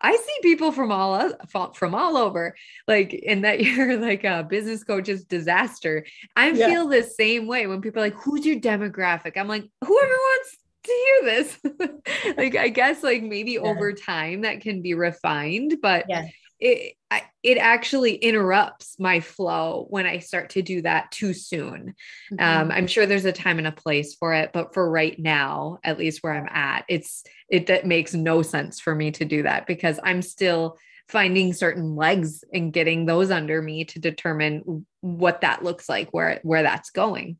[0.04, 1.32] I see people from all
[1.72, 2.54] from all over,
[2.86, 6.04] like, in that you're like a business coach's disaster.
[6.36, 6.66] I yeah.
[6.66, 10.58] feel the same way when people are like, "Who's your demographic?" I'm like, "Whoever wants
[10.84, 11.58] to hear this."
[12.36, 13.60] like, I guess like maybe yeah.
[13.60, 16.26] over time that can be refined, but yeah
[16.60, 16.94] it
[17.42, 21.94] it actually interrupts my flow when I start to do that too soon.
[22.32, 22.40] Mm-hmm.
[22.40, 25.78] Um, I'm sure there's a time and a place for it, but for right now,
[25.84, 29.42] at least where I'm at, it's it that makes no sense for me to do
[29.42, 30.78] that because I'm still
[31.08, 36.40] finding certain legs and getting those under me to determine what that looks like, where
[36.42, 37.36] where that's going.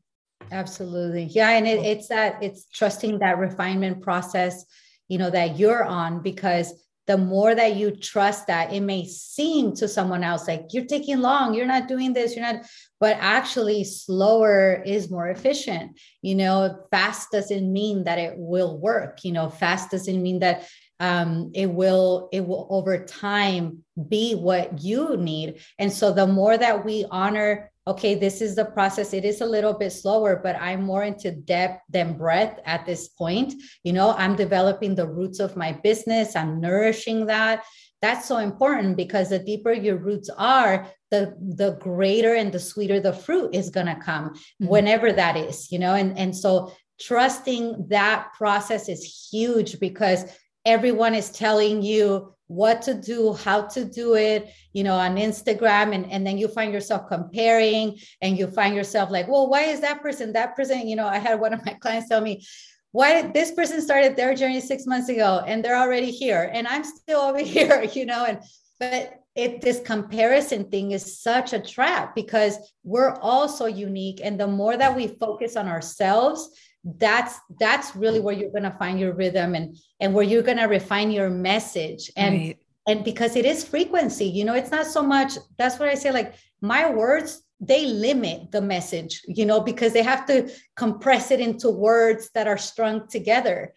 [0.51, 4.65] Absolutely, yeah, and it, it's that it's trusting that refinement process,
[5.07, 9.73] you know, that you're on because the more that you trust that it may seem
[9.75, 12.65] to someone else like you're taking long you're not doing this you're not
[12.99, 15.99] but actually slower is more efficient.
[16.21, 19.23] You know fast doesn't mean that it will work.
[19.23, 20.67] You know fast doesn't mean that
[20.99, 25.61] um, it will it will over time be what you need.
[25.77, 29.13] And so the more that we honor okay, this is the process.
[29.13, 33.09] It is a little bit slower, but I'm more into depth than breadth at this
[33.09, 33.53] point.
[33.83, 37.63] You know, I'm developing the roots of my business, I'm nourishing that.
[38.01, 42.99] That's so important because the deeper your roots are, the the greater and the sweeter
[42.99, 44.67] the fruit is going to come mm-hmm.
[44.67, 45.93] whenever that is, you know.
[45.93, 50.25] And and so trusting that process is huge because
[50.65, 55.95] everyone is telling you what to do, how to do it, you know, on Instagram.
[55.95, 59.79] And, and then you find yourself comparing and you find yourself like, well, why is
[59.81, 60.87] that person, that person?
[60.87, 62.45] You know, I had one of my clients tell me,
[62.91, 66.67] why did this person started their journey six months ago and they're already here and
[66.67, 68.39] I'm still over here, you know, and
[68.79, 74.21] but it this comparison thing is such a trap because we're all so unique.
[74.23, 76.49] And the more that we focus on ourselves,
[76.85, 80.57] that's that's really where you're going to find your rhythm and and where you're going
[80.57, 82.11] to refine your message.
[82.15, 82.59] And right.
[82.87, 86.11] and because it is frequency you know it's not so much that's what i say
[86.11, 91.39] like my words they limit the message you know because they have to compress it
[91.39, 93.73] into words that are strung together.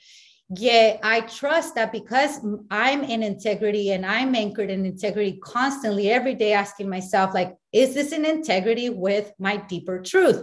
[0.50, 2.40] Yet i trust that because
[2.70, 7.92] i'm in integrity and i'm anchored in integrity constantly every day asking myself like is
[7.92, 10.40] this in integrity with my deeper truth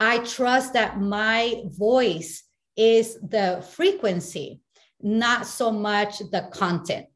[0.00, 2.42] I trust that my voice
[2.76, 4.60] is the frequency,
[5.00, 7.06] not so much the content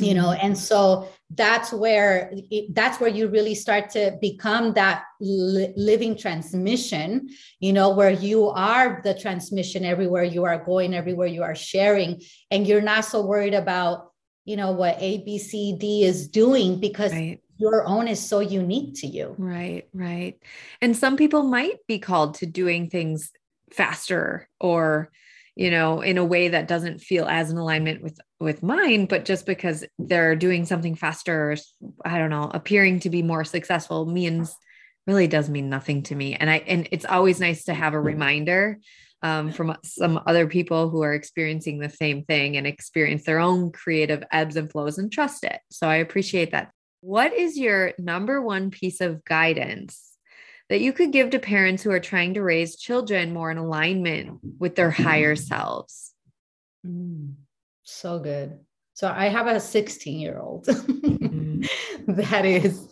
[0.00, 0.46] you know mm-hmm.
[0.46, 2.32] and so that's where
[2.70, 7.28] that's where you really start to become that li- living transmission
[7.60, 12.20] you know where you are the transmission everywhere you are going everywhere you are sharing
[12.50, 14.12] and you're not so worried about
[14.44, 18.40] you know what a b c d is doing because right your own is so
[18.40, 19.36] unique to you.
[19.38, 20.42] Right, right.
[20.80, 23.30] And some people might be called to doing things
[23.70, 25.10] faster or
[25.54, 29.24] you know in a way that doesn't feel as in alignment with with mine but
[29.24, 31.56] just because they're doing something faster
[32.04, 34.54] i don't know appearing to be more successful means
[35.06, 38.00] really does mean nothing to me and i and it's always nice to have a
[38.00, 38.78] reminder
[39.24, 43.70] um, from some other people who are experiencing the same thing and experience their own
[43.70, 46.72] creative ebbs and flows and trust it so i appreciate that
[47.02, 50.16] what is your number one piece of guidance
[50.68, 54.38] that you could give to parents who are trying to raise children more in alignment
[54.58, 56.14] with their higher selves?
[56.86, 57.34] Mm,
[57.82, 58.58] so good.
[58.94, 61.68] So I have a 16 year old mm.
[62.06, 62.88] that is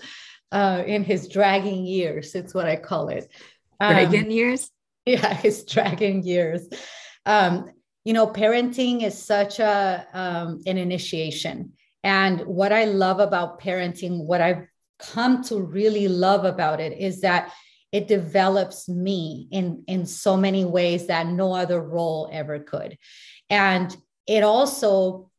[0.50, 2.34] uh, in his dragging years.
[2.34, 3.30] It's what I call it.
[3.78, 4.70] Um, dragging years?
[5.06, 6.68] Yeah, his dragging years.
[7.26, 7.70] Um,
[8.04, 14.24] you know, parenting is such a um, an initiation and what I love about parenting,
[14.24, 14.66] what I've
[14.98, 17.52] come to really love about it is that
[17.92, 22.96] it develops me in in so many ways that no other role ever could.
[23.48, 23.94] And
[24.26, 25.29] it also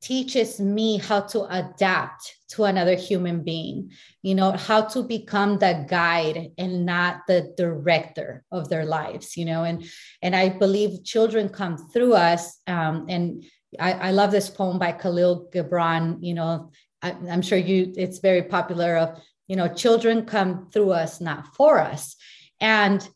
[0.00, 3.90] teaches me how to adapt to another human being
[4.22, 9.44] you know how to become the guide and not the director of their lives you
[9.44, 9.84] know and
[10.22, 13.44] and i believe children come through us um, and
[13.78, 16.18] I, I love this poem by Khalil Gibran.
[16.20, 16.72] You know,
[17.02, 18.96] I, I'm sure you it's very popular.
[18.96, 22.16] Of you know, children come through us, not for us.
[22.60, 23.06] And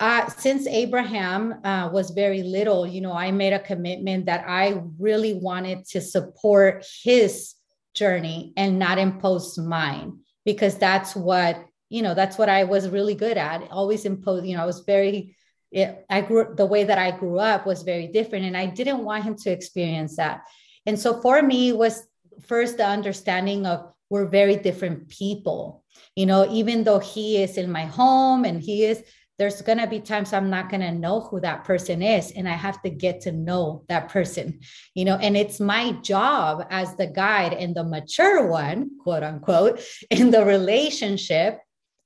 [0.00, 4.80] uh, since Abraham uh, was very little, you know, I made a commitment that I
[4.98, 7.54] really wanted to support his
[7.94, 13.14] journey and not impose mine because that's what you know that's what i was really
[13.14, 13.68] good at.
[13.70, 15.36] Always impose you know i was very
[15.72, 19.04] it, i grew the way that i grew up was very different and i didn't
[19.04, 20.42] want him to experience that.
[20.86, 22.06] And so for me was
[22.46, 25.82] first the understanding of we're very different people.
[26.14, 29.02] You know even though he is in my home and he is
[29.38, 32.32] there's going to be times I'm not going to know who that person is.
[32.32, 34.60] And I have to get to know that person,
[34.94, 39.80] you know, and it's my job as the guide and the mature one, quote unquote,
[40.10, 41.60] in the relationship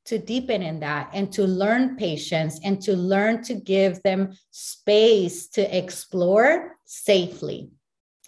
[0.04, 5.48] to deepen in that and to learn patience and to learn to give them space
[5.48, 7.70] to explore safely.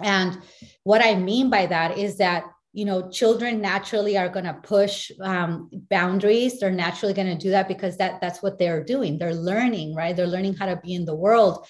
[0.00, 0.38] And
[0.82, 2.44] what I mean by that is that
[2.74, 6.60] you know children naturally are going to push um, boundaries.
[6.60, 9.16] They're naturally going to do that because that that's what they're doing.
[9.16, 10.14] They're learning right?
[10.14, 11.66] They're learning how to be in the world.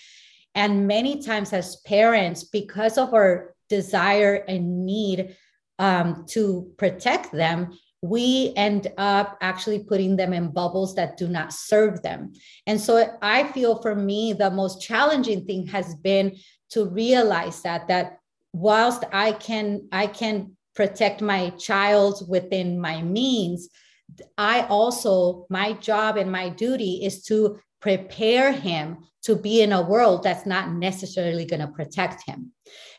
[0.54, 5.36] And many times as parents because of our desire and need
[5.78, 11.54] um, to protect them we end up actually putting them in bubbles that do not
[11.54, 12.32] serve them.
[12.66, 16.36] And so i feel for me the most challenging thing has been
[16.70, 18.18] to realize that that
[18.52, 23.68] whilst i can i can protect my child within my means
[24.36, 29.82] i also my job and my duty is to prepare him to be in a
[29.82, 32.50] world that's not necessarily going to protect him.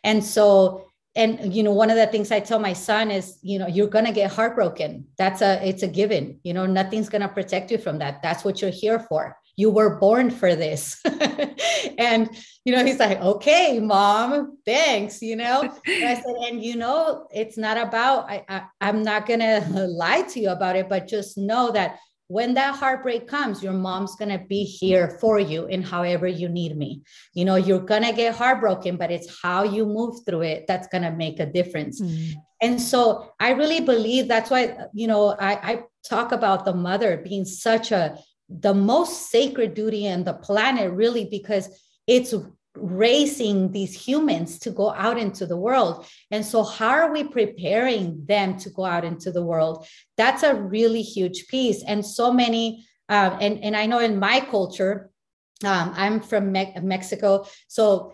[0.04, 0.86] And so
[1.18, 3.88] and you know one of the things i tell my son is you know you're
[3.88, 5.08] going to get heartbroken.
[5.18, 8.22] That's a it's a given you know nothing's going to protect you from that.
[8.22, 11.02] That's what you're here for you were born for this.
[11.98, 12.30] And
[12.66, 15.62] you know he's like okay mom thanks you know?
[15.62, 20.24] And i said and you know it's not about I, I i'm not gonna lie
[20.24, 24.30] to you about it but just know that when that heartbreak comes your mom's going
[24.30, 27.04] to be here for you in however you need me.
[27.36, 30.88] You know you're going to get heartbroken but it's how you move through it that's
[30.88, 32.02] going to make a difference.
[32.02, 32.34] Mm.
[32.62, 37.18] and so i really believe that's why you know I, I talk about the mother
[37.18, 38.18] being such a
[38.50, 41.70] the most sacred duty on the planet, really, because
[42.08, 42.34] it's
[42.78, 46.06] raising these humans to go out into the world.
[46.32, 49.88] And so, how are we preparing them to go out into the world?
[50.18, 51.84] That's a really huge piece.
[51.84, 55.10] And so many, um, and, and I know in my culture,
[55.64, 57.46] um, I'm from Me- Mexico.
[57.68, 58.14] So,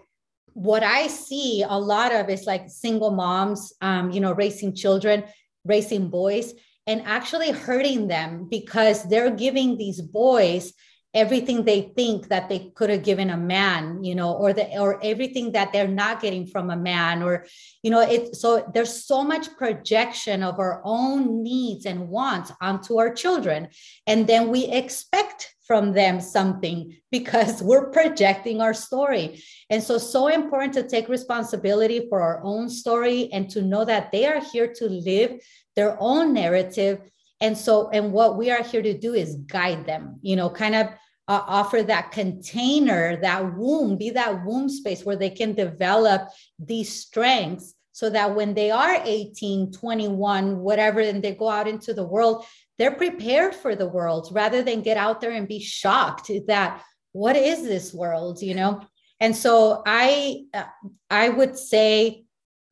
[0.53, 5.24] what I see a lot of is like single moms, um, you know, raising children,
[5.64, 6.53] raising boys
[6.88, 10.74] and actually hurting them because they're giving these boys
[11.14, 15.00] everything they think that they could have given a man you know or the or
[15.04, 17.46] everything that they're not getting from a man or
[17.84, 22.98] you know it so there's so much projection of our own needs and wants onto
[22.98, 23.68] our children
[24.08, 29.42] and then we expect from them something because we're projecting our story.
[29.70, 34.12] And so so important to take responsibility for our own story and to know that
[34.12, 35.40] they are here to live
[35.78, 37.00] their own narrative
[37.41, 40.76] and so and what we are here to do is guide them you know kind
[40.76, 40.88] of
[41.27, 46.93] uh, offer that container that womb be that womb space where they can develop these
[46.93, 52.03] strengths so that when they are 18 21 whatever and they go out into the
[52.03, 52.45] world
[52.77, 57.35] they're prepared for the world rather than get out there and be shocked that what
[57.35, 58.41] is this world?
[58.41, 58.81] you know?
[59.19, 60.63] And so i uh,
[61.09, 62.26] i would say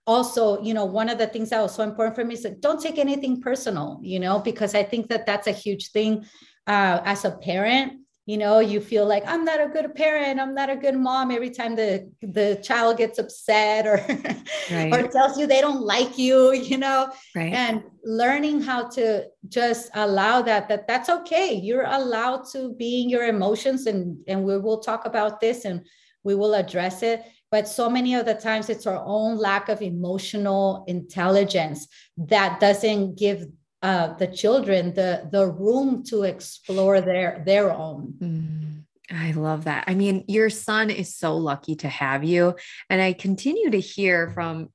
[0.09, 2.59] also you know one of the things that was so important for me is like
[2.61, 6.25] don't take anything personal you know because i think that that's a huge thing
[6.69, 7.93] uh, as a parent.
[8.25, 10.39] You know you feel like i'm not a good parent.
[10.39, 13.97] I'm not a good mom every time the the child gets upset or
[14.71, 14.93] right.
[14.93, 17.11] or tells you they don't like you you know?
[17.35, 17.51] Right.
[17.51, 21.55] and learning how to just allow that that that's okay.
[21.55, 25.81] You're allowed to be in your emotions and and we will talk about this and
[26.23, 29.81] we will address it but so many of the times it's our own lack of
[29.81, 33.47] emotional intelligence that doesn't give
[33.81, 38.13] uh, the children the the room to explore their their own.
[38.19, 39.85] Mm, i love that.
[39.87, 42.55] I mean your son is so lucky to have you.
[42.89, 44.69] And i continue to hear from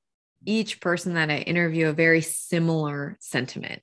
[0.47, 3.81] each person that i interview a very similar sentiment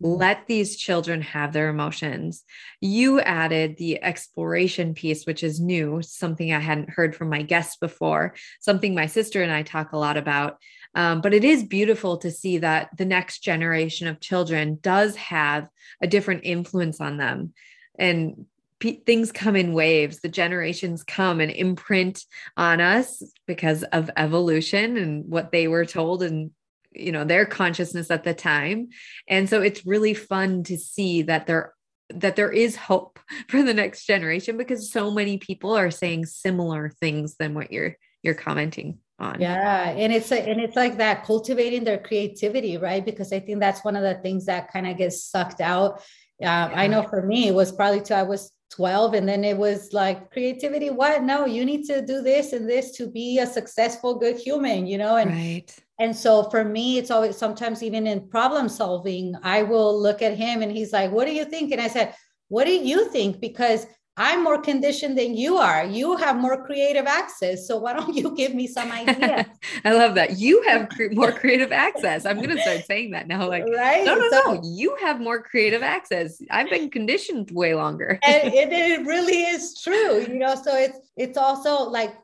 [0.00, 2.44] let these children have their emotions.
[2.80, 7.76] You added the exploration piece, which is new, something I hadn't heard from my guests
[7.76, 10.58] before, something my sister and I talk a lot about.
[10.94, 15.68] Um, but it is beautiful to see that the next generation of children does have
[16.00, 17.52] a different influence on them.
[17.98, 18.46] And
[18.78, 20.20] p- things come in waves.
[20.20, 22.24] The generations come and imprint
[22.56, 26.50] on us because of evolution and what they were told and
[26.98, 28.88] you know their consciousness at the time.
[29.28, 31.74] And so it's really fun to see that there
[32.10, 33.18] that there is hope
[33.48, 37.96] for the next generation because so many people are saying similar things than what you're
[38.22, 39.40] you're commenting on.
[39.40, 43.04] Yeah and it's and it's like that cultivating their creativity right?
[43.04, 46.02] Because i think that's one of the things that kind of gets sucked out.
[46.40, 49.56] Uh, i know for me it was probably till i was 12 and then it
[49.56, 51.22] was like creativity what?
[51.22, 54.98] No you need to do this and this to be a successful good human you
[54.98, 55.16] know?
[55.16, 55.74] And right.
[55.98, 60.36] And so for me it's always sometimes even in problem solving i will look at
[60.36, 62.14] him and he's like what do you think and i said
[62.48, 63.86] what do you think because
[64.20, 65.84] I'm more conditioned than you are.
[65.84, 67.68] You have more creative access.
[67.68, 69.46] So why don't you give me some ideas?
[69.84, 70.38] I love that.
[70.38, 72.26] You have cre- more creative access.
[72.26, 73.48] I'm going to start saying that now.
[73.48, 74.04] Like, right?
[74.04, 74.60] no, no, so, no.
[74.64, 76.42] You have more creative access.
[76.50, 78.18] I've been conditioned way longer.
[78.24, 80.22] and it, it really is true.
[80.22, 82.16] You know, so it's it's also like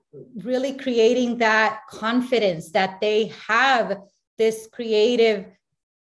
[0.42, 3.98] really creating that confidence that they have
[4.38, 5.46] this creative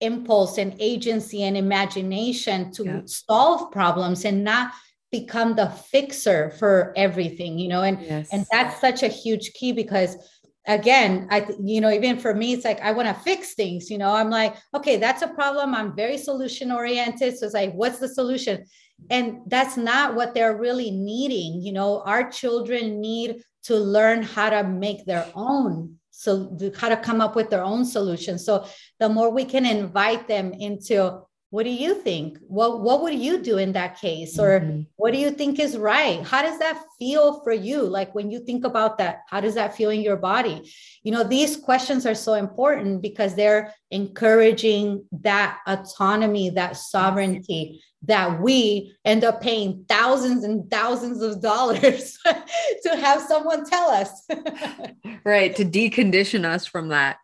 [0.02, 3.02] impulse and agency and imagination to yeah.
[3.06, 4.72] solve problems and not
[5.12, 7.84] become the fixer for everything you know?
[7.84, 8.30] And yes.
[8.32, 10.18] and that's such a huge key because
[10.66, 13.98] again i you know even for me it's like i want to fix things you
[13.98, 14.14] know?
[14.14, 15.76] I'm like okay that's a problem.
[15.76, 18.66] I'm very solution oriented so it's like what's the solution
[19.10, 22.02] and that's not what they're really needing you know?
[22.06, 27.36] Our children need to learn how to make their own so how to come up
[27.36, 28.66] with their own solutions so
[29.00, 31.20] the more we can invite them into
[31.54, 32.40] what do you think?
[32.48, 34.40] What what would you do in that case?
[34.40, 34.82] Or mm-hmm.
[34.96, 36.26] what do you think is right?
[36.26, 37.84] How does that feel for you?
[37.84, 40.74] Like when you think about that how does that feel in your body?
[41.04, 48.42] You know these questions are so important because they're encouraging that autonomy that sovereignty that
[48.42, 52.18] we end up paying thousands and thousands of dollars
[52.84, 54.10] to have someone tell us.
[55.24, 57.18] Right to decondition us from that.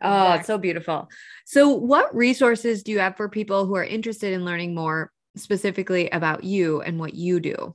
[0.00, 0.38] Oh exactly.
[0.38, 1.08] it's so beautiful
[1.44, 6.08] so, what resources do you have for people who are interested in learning more specifically
[6.10, 7.74] about you and what you do?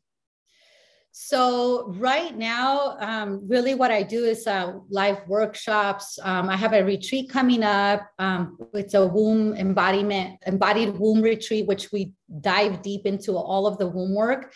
[1.12, 6.20] So right now, um, really what I do is uh, live workshops.
[6.22, 8.08] Um, I have a retreat coming up.
[8.20, 13.78] Um, it's a womb embodiment, embodied womb retreat, which we dive deep into all of
[13.80, 14.54] the womb work.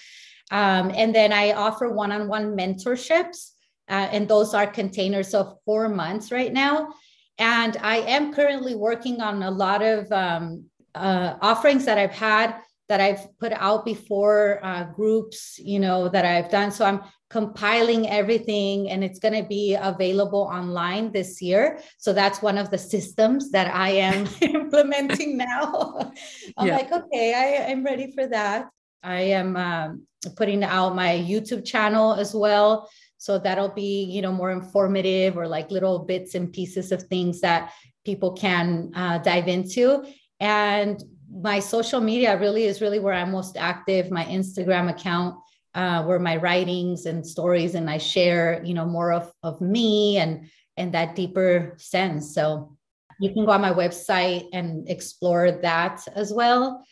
[0.52, 3.52] Um, and then I offer one-on-one mentorships,
[3.90, 6.94] uh, and those are containers of four months right now.
[7.38, 12.56] And I am currently working on a lot of um, uh, offerings that I've had
[12.90, 16.70] that I've put out before uh, groups, you know, that I've done.
[16.70, 21.80] So I'm compiling everything and it's going to be available online this year.
[21.98, 26.12] So that's one of the systems that I am implementing now.
[26.58, 26.76] I'm yeah.
[26.76, 28.70] like, okay, I, am ready for that.
[29.02, 32.90] I am um, putting out my YouTube channel as well.
[33.24, 37.40] So that'll be, you know, more informative or like little bits and pieces of things
[37.40, 37.72] that
[38.04, 40.04] people can uh, dive into.
[40.42, 41.02] And
[41.32, 44.12] my social media really is really where I'm most active.
[44.12, 45.38] My Instagram account,
[45.74, 50.18] uh, where my writings and stories, and I share, you know, more of of me
[50.18, 52.36] and and that deeper sense.
[52.36, 52.76] So
[53.22, 56.84] you can go on my website and explore that as well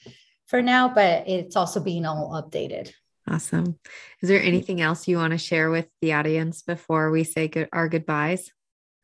[0.48, 2.94] for now, but it's also being all updated.
[3.32, 3.80] Awesome.
[4.22, 7.70] Is there anything else you want to share with the audience before we say good,
[7.72, 8.52] our goodbyes?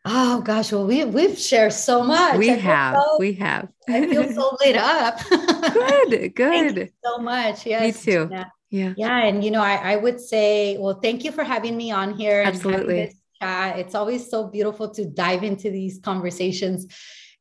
[0.04, 2.38] Oh gosh, well we we've shared so much.
[2.38, 3.70] We I have, so, we have.
[3.88, 5.20] I feel so lit up.
[5.30, 6.92] good, good.
[7.06, 7.66] so much.
[7.66, 8.06] Yes.
[8.06, 8.28] Me too.
[8.30, 8.46] Yeah.
[8.70, 8.94] yeah.
[8.98, 9.18] Yeah.
[9.24, 12.44] And you know, I, I would say, well, thank you for having me on here.
[12.46, 13.14] Absolutely.
[13.42, 13.80] chat.
[13.80, 16.88] It's always so beautiful to dive into these conversations.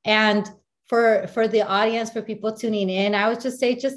[0.04, 0.48] And
[0.86, 3.96] for for the audience, for people tuning in, I would just say just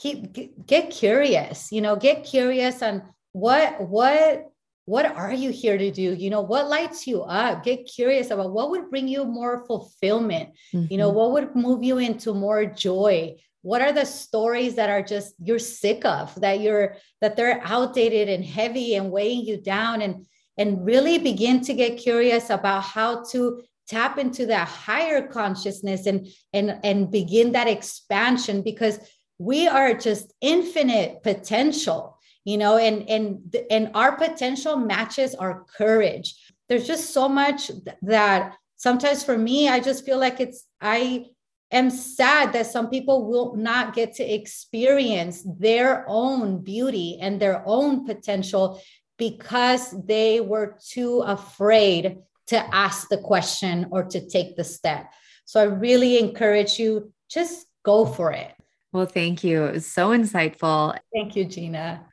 [0.00, 3.02] keep get curious you know get curious on
[3.32, 4.46] what what
[4.86, 8.50] what are you here to do you know what lights you up get curious about
[8.50, 10.90] what would bring you more fulfillment mm-hmm.
[10.90, 11.18] you know mm-hmm.
[11.18, 15.58] what would move you into more joy what are the stories that are just you're
[15.58, 20.84] sick of that you're that they're outdated and heavy and weighing you down and and
[20.84, 26.80] really begin to get curious about how to tap into that higher consciousness and and
[26.84, 28.98] and begin that expansion because
[29.40, 36.36] we are just infinite potential you know and and and our potential matches our courage.
[36.68, 37.70] There's just so much
[38.02, 41.26] that sometimes for me i just feel like it's i
[41.70, 47.62] am sad that some people will not get to experience their own beauty and their
[47.66, 48.80] own potential
[49.18, 55.12] because they were too afraid to ask the question or to take the step.
[55.44, 58.52] So i really encourage you just go for it
[58.92, 59.64] well, thank you.
[59.64, 60.98] It was so insightful.
[61.12, 62.06] Thank you, Gina.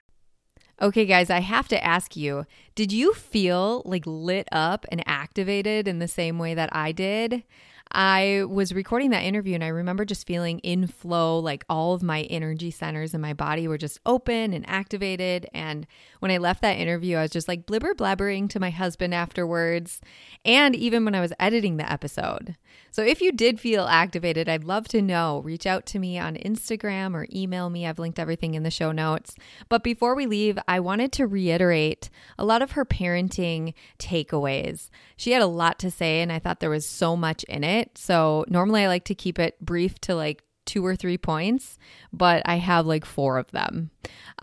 [0.80, 2.46] Okay, guys, I have to ask you
[2.76, 7.44] did you feel like lit up and activated in the same way that I did?
[7.92, 12.04] I was recording that interview and I remember just feeling in flow, like all of
[12.04, 15.48] my energy centers in my body were just open and activated.
[15.54, 15.88] And
[16.20, 20.02] when I left that interview, I was just like blibber blabbering to my husband afterwards,
[20.44, 22.56] and even when I was editing the episode.
[22.92, 25.42] So if you did feel activated, I'd love to know.
[25.44, 27.86] Reach out to me on Instagram or email me.
[27.86, 29.36] I've linked everything in the show notes.
[29.70, 32.10] But before we leave, I wanted to reiterate
[32.40, 34.90] a lot of her parenting takeaways.
[35.16, 37.77] She had a lot to say, and I thought there was so much in it.
[37.96, 41.78] So normally I like to keep it brief to like two or three points,
[42.12, 43.90] but I have like four of them.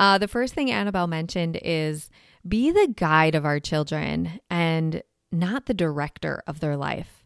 [0.01, 2.11] Uh, the first thing Anabel mentioned is
[2.47, 7.25] be the guide of our children and not the director of their life.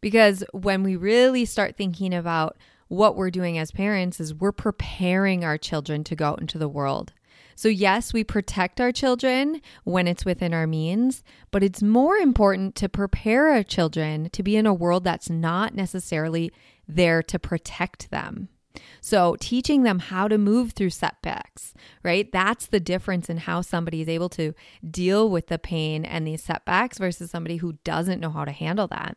[0.00, 2.56] Because when we really start thinking about
[2.86, 6.68] what we're doing as parents is we're preparing our children to go out into the
[6.68, 7.12] world.
[7.58, 12.76] So, yes, we protect our children when it's within our means, but it's more important
[12.76, 16.52] to prepare our children to be in a world that's not necessarily
[16.86, 18.48] there to protect them.
[19.00, 21.74] So, teaching them how to move through setbacks,
[22.04, 22.30] right?
[22.30, 24.54] That's the difference in how somebody is able to
[24.88, 28.86] deal with the pain and these setbacks versus somebody who doesn't know how to handle
[28.86, 29.16] that.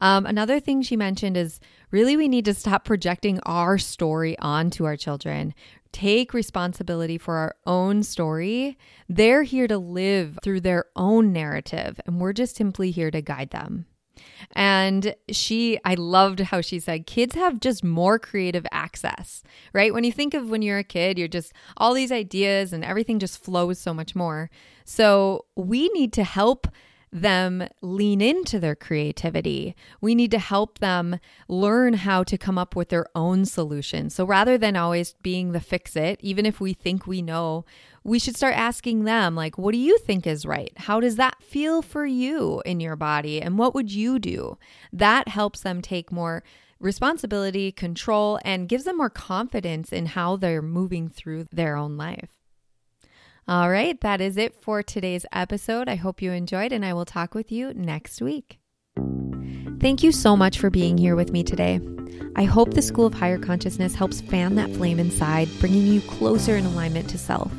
[0.00, 4.84] Um, another thing she mentioned is really we need to stop projecting our story onto
[4.84, 5.54] our children.
[5.98, 8.78] Take responsibility for our own story.
[9.08, 13.50] They're here to live through their own narrative, and we're just simply here to guide
[13.50, 13.86] them.
[14.52, 19.42] And she, I loved how she said, kids have just more creative access,
[19.72, 19.92] right?
[19.92, 23.18] When you think of when you're a kid, you're just all these ideas and everything
[23.18, 24.50] just flows so much more.
[24.84, 26.68] So we need to help
[27.12, 29.74] them lean into their creativity.
[30.00, 31.18] We need to help them
[31.48, 34.14] learn how to come up with their own solutions.
[34.14, 37.64] So rather than always being the fix it, even if we think we know,
[38.04, 40.72] we should start asking them, like, what do you think is right?
[40.76, 43.40] How does that feel for you in your body?
[43.40, 44.58] And what would you do?
[44.92, 46.42] That helps them take more
[46.80, 52.37] responsibility, control, and gives them more confidence in how they're moving through their own life.
[53.48, 55.88] All right, that is it for today's episode.
[55.88, 58.58] I hope you enjoyed, and I will talk with you next week.
[59.80, 61.80] Thank you so much for being here with me today.
[62.36, 66.56] I hope the School of Higher Consciousness helps fan that flame inside, bringing you closer
[66.56, 67.50] in alignment to self.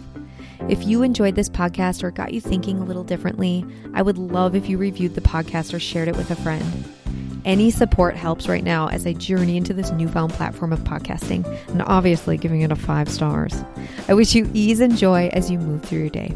[0.68, 4.54] If you enjoyed this podcast or got you thinking a little differently, I would love
[4.54, 6.86] if you reviewed the podcast or shared it with a friend.
[7.46, 11.82] Any support helps right now as I journey into this newfound platform of podcasting and
[11.84, 13.64] obviously giving it a five stars.
[14.08, 16.36] I wish you ease and joy as you move through your day.